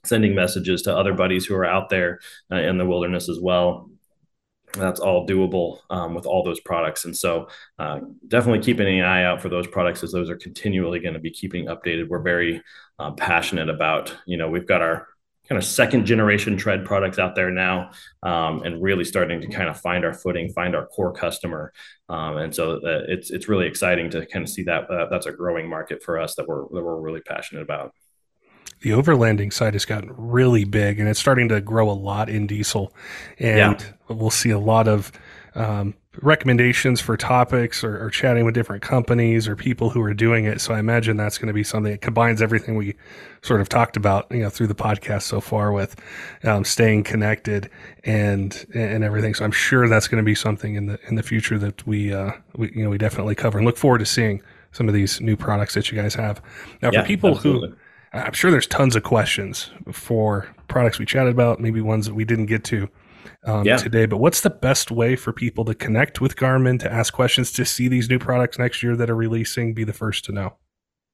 Sending 0.04 0.34
messages 0.34 0.84
to 0.84 0.96
other 0.96 1.14
buddies 1.14 1.46
who 1.46 1.56
are 1.56 1.66
out 1.66 1.90
there 1.90 2.20
uh, 2.52 2.56
in 2.56 2.78
the 2.78 2.86
wilderness 2.86 3.30
as 3.30 3.40
well 3.40 3.90
that's 4.82 5.00
all 5.00 5.28
doable 5.28 5.80
um, 5.90 6.14
with 6.14 6.26
all 6.26 6.44
those 6.44 6.60
products. 6.60 7.06
And 7.06 7.16
so 7.16 7.48
uh, 7.80 8.00
definitely 8.28 8.64
keeping 8.64 9.00
an 9.00 9.06
eye 9.06 9.24
out 9.24 9.42
for 9.42 9.50
those 9.50 9.68
products 9.68 10.04
as 10.04 10.12
those 10.12 10.30
are 10.30 10.38
continually 10.38 11.00
going 11.00 11.14
to 11.14 11.20
be 11.20 11.32
keeping 11.32 11.66
updated. 11.66 12.10
We're 12.10 12.22
very 12.22 12.62
uh, 13.00 13.12
passionate 13.12 13.70
about, 13.70 14.16
you 14.26 14.38
know, 14.38 14.50
we've 14.50 14.68
got 14.68 14.82
our 14.82 15.08
kind 15.48 15.58
of 15.58 15.66
second 15.66 16.06
generation 16.06 16.58
tread 16.58 16.84
products 16.84 17.20
out 17.20 17.34
there 17.34 17.52
now 17.52 17.92
um, 18.22 18.64
and 18.64 18.82
really 18.82 19.06
starting 19.06 19.40
to 19.40 19.48
kind 19.48 19.70
of 19.70 19.80
find 19.80 20.04
our 20.04 20.14
footing, 20.14 20.52
find 20.52 20.76
our 20.76 20.86
core 20.88 21.14
customer. 21.14 21.72
Um, 22.10 22.38
and 22.38 22.54
so 22.54 22.74
uh, 22.78 23.04
it's, 23.08 23.32
it's 23.32 23.48
really 23.48 23.66
exciting 23.66 24.10
to 24.10 24.26
kind 24.26 24.44
of 24.44 24.50
see 24.50 24.64
that 24.64 24.90
uh, 24.90 25.08
that's 25.10 25.26
a 25.26 25.32
growing 25.32 25.70
market 25.70 26.04
for 26.04 26.20
us 26.20 26.36
that 26.36 26.48
we're, 26.48 26.64
that 26.64 26.84
we're 26.84 27.00
really 27.00 27.22
passionate 27.22 27.62
about 27.62 27.94
the 28.82 28.92
overlanding 28.92 29.52
side 29.52 29.74
has 29.74 29.86
gotten 29.86 30.14
really 30.16 30.64
big 30.64 31.00
and 31.00 31.10
it's 31.10 31.20
starting 31.20 31.50
to 31.50 31.62
grow 31.62 31.90
a 31.90 31.94
lot 31.94 32.30
in 32.30 32.48
diesel. 32.48 32.94
And 33.40 33.82
yeah. 33.82 34.16
we'll 34.16 34.30
see 34.30 34.52
a 34.52 34.60
lot 34.60 34.88
of 34.88 35.12
um, 35.56 35.96
recommendations 36.22 37.02
for 37.02 37.18
topics 37.18 37.84
or, 37.84 38.04
or, 38.04 38.10
chatting 38.12 38.46
with 38.46 38.54
different 38.54 38.84
companies 38.84 39.48
or 39.48 39.56
people 39.56 39.90
who 39.90 40.02
are 40.02 40.14
doing 40.14 40.46
it. 40.46 40.62
So 40.62 40.74
I 40.74 40.80
imagine 40.80 41.18
that's 41.18 41.38
going 41.40 41.48
to 41.48 41.54
be 41.54 41.64
something 41.64 41.92
that 41.92 42.02
combines 42.02 42.42
everything 42.42 42.76
we 42.76 42.96
sort 43.42 43.62
of 43.62 43.68
talked 43.70 43.98
about, 43.98 44.28
you 44.30 44.40
know, 44.40 44.50
through 44.50 44.68
the 44.68 44.76
podcast 44.76 45.24
so 45.24 45.42
far 45.42 45.72
with 45.72 45.96
um, 46.44 46.64
staying 46.64 47.04
connected 47.04 47.70
and 48.04 48.68
and 48.74 49.04
everything. 49.04 49.34
So 49.34 49.46
I'm 49.46 49.52
sure 49.52 49.88
that's 49.88 50.08
going 50.08 50.24
to 50.24 50.26
be 50.26 50.36
something 50.36 50.76
in 50.76 50.86
the 50.86 51.00
in 51.08 51.16
the 51.16 51.24
future 51.24 51.58
that 51.58 51.86
we 51.88 52.14
uh, 52.14 52.34
we 52.56 52.72
you 52.76 52.84
know 52.84 52.90
we 52.90 52.98
definitely 52.98 53.36
cover 53.36 53.58
and 53.58 53.66
look 53.66 53.78
forward 53.78 54.00
to 54.00 54.06
seeing 54.06 54.42
some 54.72 54.88
of 54.88 54.94
these 54.94 55.20
new 55.22 55.36
products 55.36 55.74
that 55.74 55.92
you 55.92 56.00
guys 56.00 56.14
have. 56.16 56.42
Now, 56.82 56.92
yeah, 56.92 57.02
for 57.02 57.08
people 57.08 57.36
absolutely. 57.36 57.70
who 57.70 57.76
I'm 58.18 58.34
sure 58.34 58.52
there's 58.52 58.68
tons 58.68 58.96
of 58.96 59.04
questions 59.04 59.72
for 59.92 60.48
products 60.68 61.00
we 61.00 61.06
chatted 61.06 61.34
about, 61.34 61.60
maybe 61.60 61.82
ones 61.82 62.06
that 62.06 62.14
we 62.14 62.26
didn't 62.26 62.48
get 62.48 62.64
to 62.66 62.90
um, 63.46 63.66
yeah. 63.66 63.78
today. 63.78 64.06
But 64.06 64.18
what's 64.18 64.42
the 64.42 64.50
best 64.50 64.92
way 64.92 65.16
for 65.16 65.32
people 65.34 65.66
to 65.66 65.76
connect 65.76 66.22
with 66.22 66.36
Garmin, 66.36 66.80
to 66.80 66.92
ask 66.92 67.14
questions, 67.14 67.52
to 67.54 67.66
see 67.66 67.88
these 67.88 68.10
new 68.10 68.20
products 68.20 68.60
next 68.60 68.84
year 68.84 68.96
that 68.96 69.10
are 69.10 69.16
releasing, 69.16 69.74
be 69.74 69.84
the 69.84 69.94
first 69.94 70.26
to 70.26 70.32
know? 70.32 70.58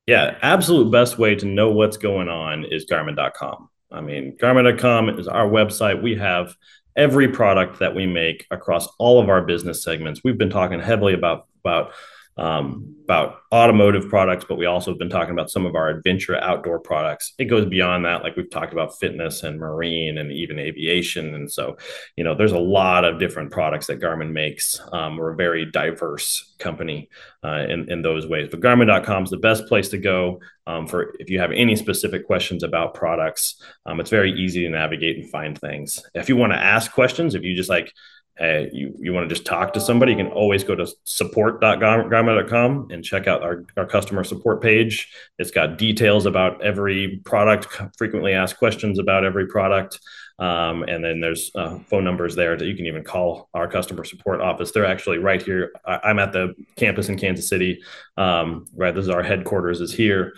Yeah, 0.07 0.37
absolute 0.41 0.91
best 0.91 1.17
way 1.17 1.35
to 1.35 1.45
know 1.45 1.71
what's 1.71 1.97
going 1.97 2.27
on 2.27 2.65
is 2.65 2.85
Garmin.com. 2.85 3.69
I 3.91 4.01
mean, 4.01 4.35
Garmin.com 4.37 5.09
is 5.19 5.27
our 5.27 5.47
website. 5.47 6.01
We 6.01 6.15
have 6.15 6.55
every 6.95 7.27
product 7.27 7.79
that 7.79 7.95
we 7.95 8.05
make 8.05 8.45
across 8.51 8.87
all 8.99 9.21
of 9.21 9.29
our 9.29 9.41
business 9.41 9.83
segments. 9.83 10.21
We've 10.23 10.37
been 10.37 10.49
talking 10.49 10.79
heavily 10.79 11.13
about 11.13 11.47
about 11.63 11.93
um, 12.38 12.96
about 13.04 13.41
automotive 13.52 14.10
products, 14.10 14.46
but 14.48 14.58
we 14.58 14.65
also 14.65 14.91
have 14.91 14.98
been 14.98 15.10
talking 15.10 15.34
about 15.34 15.52
some 15.52 15.65
of 15.65 15.76
our 15.76 15.89
adventure 15.89 16.36
outdoor 16.38 16.80
products. 16.80 17.34
It 17.38 17.46
goes 17.46 17.65
beyond 17.65 18.06
that, 18.06 18.24
like 18.24 18.36
we've 18.36 18.50
talked 18.50 18.74
about 18.74 18.98
fitness 18.98 19.43
and 19.43 19.60
marine 19.60 20.17
and 20.17 20.32
even 20.32 20.58
aviation. 20.58 21.36
And 21.36 21.52
so, 21.52 21.78
you 22.15 22.24
know, 22.24 22.34
there's 22.34 22.54
a 22.54 22.60
lot 22.60 23.06
of 23.06 23.19
different 23.19 23.52
products 23.52 23.88
that 23.88 24.00
Garmin 24.00 24.32
makes. 24.32 24.82
Um, 24.91 25.17
we're 25.17 25.34
a 25.34 25.36
very 25.36 25.65
diverse 25.65 26.56
company 26.58 27.10
uh, 27.43 27.65
in, 27.69 27.91
in 27.91 28.02
those 28.02 28.26
ways. 28.26 28.48
But 28.50 28.62
Garmin.com 28.62 29.26
is 29.26 29.30
the 29.30 29.38
best 29.38 29.67
place 29.67 29.89
to 29.89 29.98
go 29.98 30.39
um, 30.65 30.88
for 30.88 31.15
if 31.19 31.30
you 31.30 31.39
have 31.39 31.52
any 31.52 31.76
specific 31.76 32.26
questions 32.26 32.63
about 32.63 32.93
products. 32.93 33.62
Um, 33.86 34.00
it's 34.00 34.10
very 34.10 34.32
easy 34.32 34.63
to 34.63 34.69
navigate 34.69 35.17
and 35.17 35.30
find 35.30 35.60
things. 35.60 36.04
If 36.15 36.30
you 36.30 36.38
want 36.38 36.54
to 36.54 36.60
ask 36.60 36.91
questions, 36.91 37.36
if 37.36 37.43
you 37.43 37.56
just 37.56 37.69
like, 37.69 37.93
hey, 38.38 38.69
you, 38.74 38.96
you 39.00 39.13
want 39.13 39.28
to 39.30 39.34
just 39.34 39.46
talk 39.46 39.74
to 39.74 39.80
somebody, 39.80 40.13
you 40.13 40.17
can 40.17 40.28
always 40.28 40.63
go 40.63 40.76
to 40.76 40.88
support.garmin.com 41.04 42.88
and 42.89 43.04
check 43.04 43.28
out 43.28 43.43
our, 43.43 43.65
our 43.78 43.86
customer 43.86 44.24
support 44.24 44.62
page. 44.62 45.12
It's 45.38 45.52
got 45.52 45.78
details 45.78 46.26
about 46.26 46.62
every 46.63 47.22
product, 47.26 47.67
frequently 47.98 48.34
asked 48.34 48.58
questions 48.58 48.98
about 48.98 49.24
every 49.24 49.48
product. 49.48 50.00
Um, 50.39 50.84
and 50.84 51.04
then 51.04 51.19
there's 51.19 51.52
uh, 51.54 51.78
phone 51.89 52.04
numbers 52.04 52.36
there 52.36 52.58
that 52.58 52.65
you 52.65 52.76
can 52.76 52.88
even 52.88 53.04
call 53.04 53.50
our 53.54 53.67
customer 53.67 54.04
support 54.04 54.41
office. 54.41 54.72
They're 54.72 54.86
actually 54.86 55.19
right 55.19 55.41
here. 55.41 55.72
I, 55.86 56.10
am 56.10 56.17
at 56.17 56.34
the 56.34 56.56
campus 56.76 57.10
in 57.10 57.19
Kansas 57.19 57.48
City. 57.48 57.84
Um, 58.17 58.65
right, 58.76 58.96
this 58.96 59.04
is 59.04 59.10
our 59.10 59.22
headquarters 59.22 59.80
is 59.80 59.93
here. 59.93 60.34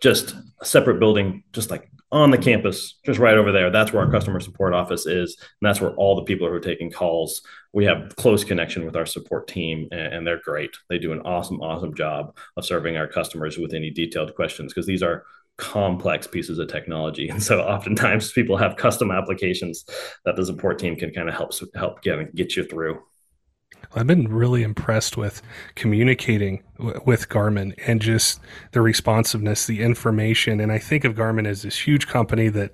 Just 0.00 0.34
a 0.60 0.64
separate 0.64 0.98
building, 0.98 1.44
just 1.52 1.70
like 1.70 1.91
on 2.12 2.30
the 2.30 2.38
campus, 2.38 2.98
just 3.06 3.18
right 3.18 3.38
over 3.38 3.50
there. 3.50 3.70
That's 3.70 3.90
where 3.92 4.04
our 4.04 4.10
customer 4.10 4.38
support 4.38 4.74
office 4.74 5.06
is. 5.06 5.36
And 5.40 5.68
that's 5.68 5.80
where 5.80 5.94
all 5.94 6.14
the 6.14 6.24
people 6.24 6.46
who 6.46 6.52
are 6.52 6.60
taking 6.60 6.90
calls, 6.90 7.40
we 7.72 7.86
have 7.86 8.14
close 8.16 8.44
connection 8.44 8.84
with 8.84 8.96
our 8.96 9.06
support 9.06 9.48
team, 9.48 9.88
and, 9.90 10.14
and 10.14 10.26
they're 10.26 10.40
great. 10.44 10.70
They 10.90 10.98
do 10.98 11.12
an 11.12 11.22
awesome, 11.22 11.62
awesome 11.62 11.94
job 11.94 12.36
of 12.58 12.66
serving 12.66 12.98
our 12.98 13.08
customers 13.08 13.56
with 13.56 13.72
any 13.72 13.90
detailed 13.90 14.34
questions 14.34 14.72
because 14.72 14.86
these 14.86 15.02
are 15.02 15.24
complex 15.56 16.26
pieces 16.26 16.58
of 16.58 16.68
technology. 16.68 17.28
And 17.32 17.42
so 17.42 17.60
oftentimes 17.62 18.30
people 18.32 18.58
have 18.58 18.76
custom 18.76 19.10
applications 19.10 19.84
that 20.26 20.36
the 20.36 20.44
support 20.44 20.78
team 20.78 20.96
can 20.96 21.12
kind 21.12 21.30
of 21.30 21.34
help 21.34 21.52
help 21.74 22.02
get, 22.02 22.34
get 22.34 22.56
you 22.56 22.64
through. 22.64 23.00
I've 23.94 24.06
been 24.06 24.28
really 24.28 24.62
impressed 24.62 25.16
with 25.16 25.42
communicating 25.74 26.62
w- 26.78 27.00
with 27.04 27.28
Garmin 27.28 27.74
and 27.86 28.00
just 28.00 28.40
the 28.72 28.80
responsiveness, 28.80 29.66
the 29.66 29.82
information. 29.82 30.60
And 30.60 30.72
I 30.72 30.78
think 30.78 31.04
of 31.04 31.14
Garmin 31.14 31.46
as 31.46 31.62
this 31.62 31.78
huge 31.78 32.06
company 32.06 32.48
that 32.48 32.72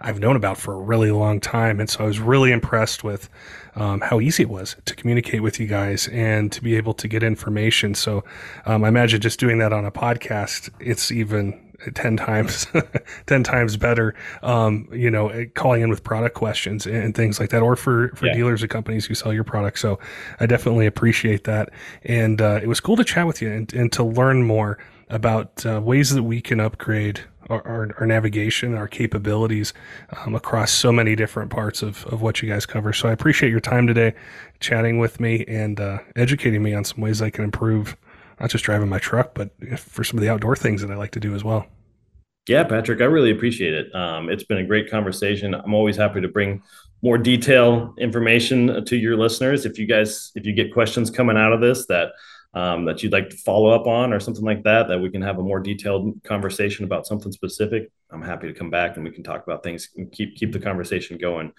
I've 0.00 0.20
known 0.20 0.36
about 0.36 0.56
for 0.56 0.74
a 0.74 0.80
really 0.80 1.10
long 1.10 1.40
time. 1.40 1.80
And 1.80 1.90
so 1.90 2.04
I 2.04 2.06
was 2.06 2.20
really 2.20 2.52
impressed 2.52 3.04
with 3.04 3.28
um, 3.74 4.00
how 4.00 4.20
easy 4.20 4.44
it 4.44 4.48
was 4.48 4.76
to 4.86 4.96
communicate 4.96 5.42
with 5.42 5.60
you 5.60 5.66
guys 5.66 6.08
and 6.08 6.50
to 6.52 6.62
be 6.62 6.76
able 6.76 6.94
to 6.94 7.08
get 7.08 7.22
information. 7.22 7.94
So 7.94 8.24
um, 8.64 8.84
I 8.84 8.88
imagine 8.88 9.20
just 9.20 9.38
doing 9.38 9.58
that 9.58 9.72
on 9.72 9.84
a 9.84 9.90
podcast, 9.90 10.70
it's 10.80 11.12
even 11.12 11.69
10 11.94 12.16
times 12.16 12.66
10 13.26 13.42
times 13.42 13.76
better 13.76 14.14
um, 14.42 14.88
you 14.92 15.10
know 15.10 15.46
calling 15.54 15.82
in 15.82 15.90
with 15.90 16.04
product 16.04 16.34
questions 16.34 16.86
and 16.86 17.14
things 17.14 17.40
like 17.40 17.50
that 17.50 17.62
or 17.62 17.76
for 17.76 18.08
for 18.14 18.26
yeah. 18.26 18.34
dealers 18.34 18.62
and 18.62 18.70
companies 18.70 19.06
who 19.06 19.14
sell 19.14 19.32
your 19.32 19.44
product. 19.44 19.78
So 19.78 19.98
i 20.38 20.46
definitely 20.46 20.86
appreciate 20.86 21.44
that. 21.44 21.70
And 22.04 22.40
uh, 22.40 22.60
it 22.62 22.66
was 22.66 22.80
cool 22.80 22.96
to 22.96 23.04
chat 23.04 23.26
with 23.26 23.42
you 23.42 23.50
and, 23.50 23.72
and 23.72 23.92
to 23.92 24.04
learn 24.04 24.42
more 24.42 24.78
about 25.08 25.64
uh, 25.66 25.80
ways 25.82 26.14
that 26.14 26.22
we 26.22 26.40
can 26.40 26.60
upgrade 26.60 27.20
our, 27.48 27.66
our, 27.66 27.96
our 27.98 28.06
navigation 28.06 28.74
our 28.74 28.86
capabilities 28.86 29.72
um, 30.18 30.34
across 30.34 30.70
so 30.70 30.92
many 30.92 31.16
different 31.16 31.50
parts 31.50 31.82
of, 31.82 32.06
of 32.06 32.22
what 32.22 32.40
you 32.40 32.48
guys 32.48 32.64
cover. 32.64 32.92
So 32.92 33.08
i 33.08 33.12
appreciate 33.12 33.50
your 33.50 33.60
time 33.60 33.86
today 33.86 34.14
chatting 34.60 34.98
with 34.98 35.18
me 35.18 35.44
and 35.48 35.80
uh, 35.80 35.98
educating 36.16 36.62
me 36.62 36.74
on 36.74 36.84
some 36.84 37.00
ways 37.00 37.20
i 37.22 37.30
can 37.30 37.44
improve 37.44 37.96
not 38.40 38.50
just 38.50 38.64
driving 38.64 38.88
my 38.88 38.98
truck, 38.98 39.34
but 39.34 39.50
for 39.78 40.02
some 40.02 40.18
of 40.18 40.22
the 40.22 40.30
outdoor 40.30 40.56
things 40.56 40.80
that 40.80 40.90
I 40.90 40.96
like 40.96 41.12
to 41.12 41.20
do 41.20 41.34
as 41.34 41.44
well. 41.44 41.66
Yeah, 42.48 42.64
Patrick, 42.64 43.00
I 43.00 43.04
really 43.04 43.30
appreciate 43.30 43.74
it. 43.74 43.94
Um, 43.94 44.30
it's 44.30 44.44
been 44.44 44.58
a 44.58 44.66
great 44.66 44.90
conversation. 44.90 45.54
I'm 45.54 45.74
always 45.74 45.96
happy 45.96 46.20
to 46.22 46.28
bring 46.28 46.62
more 47.02 47.18
detail 47.18 47.94
information 47.98 48.84
to 48.84 48.96
your 48.96 49.16
listeners. 49.16 49.66
If 49.66 49.78
you 49.78 49.86
guys, 49.86 50.32
if 50.34 50.46
you 50.46 50.52
get 50.52 50.72
questions 50.72 51.10
coming 51.10 51.36
out 51.36 51.52
of 51.52 51.60
this 51.60 51.86
that 51.86 52.12
um, 52.52 52.86
that 52.86 53.02
you'd 53.02 53.12
like 53.12 53.30
to 53.30 53.36
follow 53.36 53.70
up 53.70 53.86
on 53.86 54.12
or 54.12 54.18
something 54.18 54.44
like 54.44 54.64
that, 54.64 54.88
that 54.88 54.98
we 54.98 55.10
can 55.10 55.22
have 55.22 55.38
a 55.38 55.42
more 55.42 55.60
detailed 55.60 56.20
conversation 56.24 56.84
about 56.84 57.06
something 57.06 57.30
specific, 57.30 57.92
I'm 58.10 58.22
happy 58.22 58.48
to 58.48 58.58
come 58.58 58.70
back 58.70 58.96
and 58.96 59.04
we 59.04 59.12
can 59.12 59.22
talk 59.22 59.44
about 59.44 59.62
things 59.62 59.90
and 59.96 60.10
keep 60.10 60.34
keep 60.34 60.52
the 60.52 60.58
conversation 60.58 61.18
going 61.18 61.52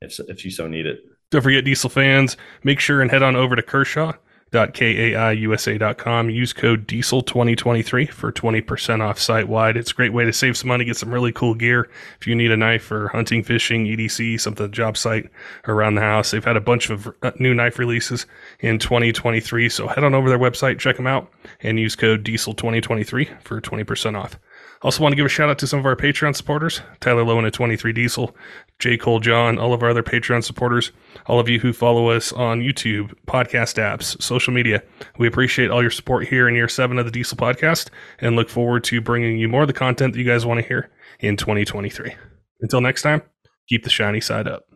if 0.00 0.18
if 0.28 0.44
you 0.44 0.50
so 0.50 0.68
need 0.68 0.86
it. 0.86 1.00
Don't 1.30 1.42
forget, 1.42 1.64
diesel 1.64 1.90
fans, 1.90 2.36
make 2.62 2.80
sure 2.80 3.02
and 3.02 3.10
head 3.10 3.22
on 3.22 3.36
over 3.36 3.54
to 3.56 3.62
Kershaw 3.62 4.12
diesel.kaiusa.com. 4.50 6.30
Use 6.30 6.52
code 6.52 6.86
diesel2023 6.86 8.10
for 8.10 8.32
20% 8.32 9.00
off 9.00 9.18
site 9.18 9.48
wide. 9.48 9.76
It's 9.76 9.90
a 9.90 9.94
great 9.94 10.12
way 10.12 10.24
to 10.24 10.32
save 10.32 10.56
some 10.56 10.68
money, 10.68 10.84
get 10.84 10.96
some 10.96 11.12
really 11.12 11.32
cool 11.32 11.54
gear. 11.54 11.90
If 12.20 12.26
you 12.26 12.34
need 12.34 12.50
a 12.50 12.56
knife 12.56 12.84
for 12.84 13.08
hunting, 13.08 13.42
fishing, 13.42 13.86
EDC, 13.86 14.40
something 14.40 14.70
job 14.70 14.96
site 14.96 15.30
around 15.66 15.94
the 15.96 16.00
house, 16.00 16.30
they've 16.30 16.44
had 16.44 16.56
a 16.56 16.60
bunch 16.60 16.90
of 16.90 17.08
uh, 17.22 17.32
new 17.38 17.54
knife 17.54 17.78
releases 17.78 18.26
in 18.60 18.78
2023. 18.78 19.68
So 19.68 19.86
head 19.88 20.04
on 20.04 20.14
over 20.14 20.28
their 20.28 20.38
website, 20.38 20.78
check 20.78 20.96
them 20.96 21.06
out, 21.06 21.30
and 21.60 21.78
use 21.78 21.96
code 21.96 22.24
diesel2023 22.24 23.42
for 23.42 23.60
20% 23.60 24.16
off. 24.16 24.38
Also, 24.82 25.02
want 25.02 25.12
to 25.12 25.16
give 25.16 25.26
a 25.26 25.28
shout 25.28 25.50
out 25.50 25.58
to 25.58 25.66
some 25.66 25.80
of 25.80 25.86
our 25.86 25.96
Patreon 25.96 26.36
supporters 26.36 26.82
Tyler 27.00 27.24
Lowen 27.24 27.46
at 27.46 27.52
23 27.52 27.92
Diesel, 27.92 28.36
J. 28.78 28.96
Cole 28.96 29.18
John, 29.18 29.58
all 29.58 29.74
of 29.74 29.82
our 29.82 29.90
other 29.90 30.02
Patreon 30.02 30.44
supporters, 30.44 30.92
all 31.26 31.40
of 31.40 31.48
you 31.48 31.58
who 31.58 31.72
follow 31.72 32.10
us 32.10 32.32
on 32.32 32.60
YouTube, 32.60 33.12
podcast 33.26 33.76
apps, 33.76 34.20
social 34.22 34.52
media. 34.52 34.82
We 35.18 35.26
appreciate 35.26 35.70
all 35.70 35.82
your 35.82 35.90
support 35.90 36.28
here 36.28 36.48
in 36.48 36.54
year 36.54 36.68
seven 36.68 36.98
of 36.98 37.06
the 37.06 37.10
Diesel 37.10 37.36
podcast 37.36 37.90
and 38.20 38.36
look 38.36 38.48
forward 38.48 38.84
to 38.84 39.00
bringing 39.00 39.38
you 39.38 39.48
more 39.48 39.62
of 39.62 39.68
the 39.68 39.74
content 39.74 40.12
that 40.12 40.18
you 40.18 40.24
guys 40.24 40.46
want 40.46 40.60
to 40.60 40.66
hear 40.66 40.90
in 41.18 41.36
2023. 41.36 42.14
Until 42.60 42.80
next 42.80 43.02
time, 43.02 43.22
keep 43.68 43.82
the 43.82 43.90
shiny 43.90 44.20
side 44.20 44.46
up. 44.46 44.67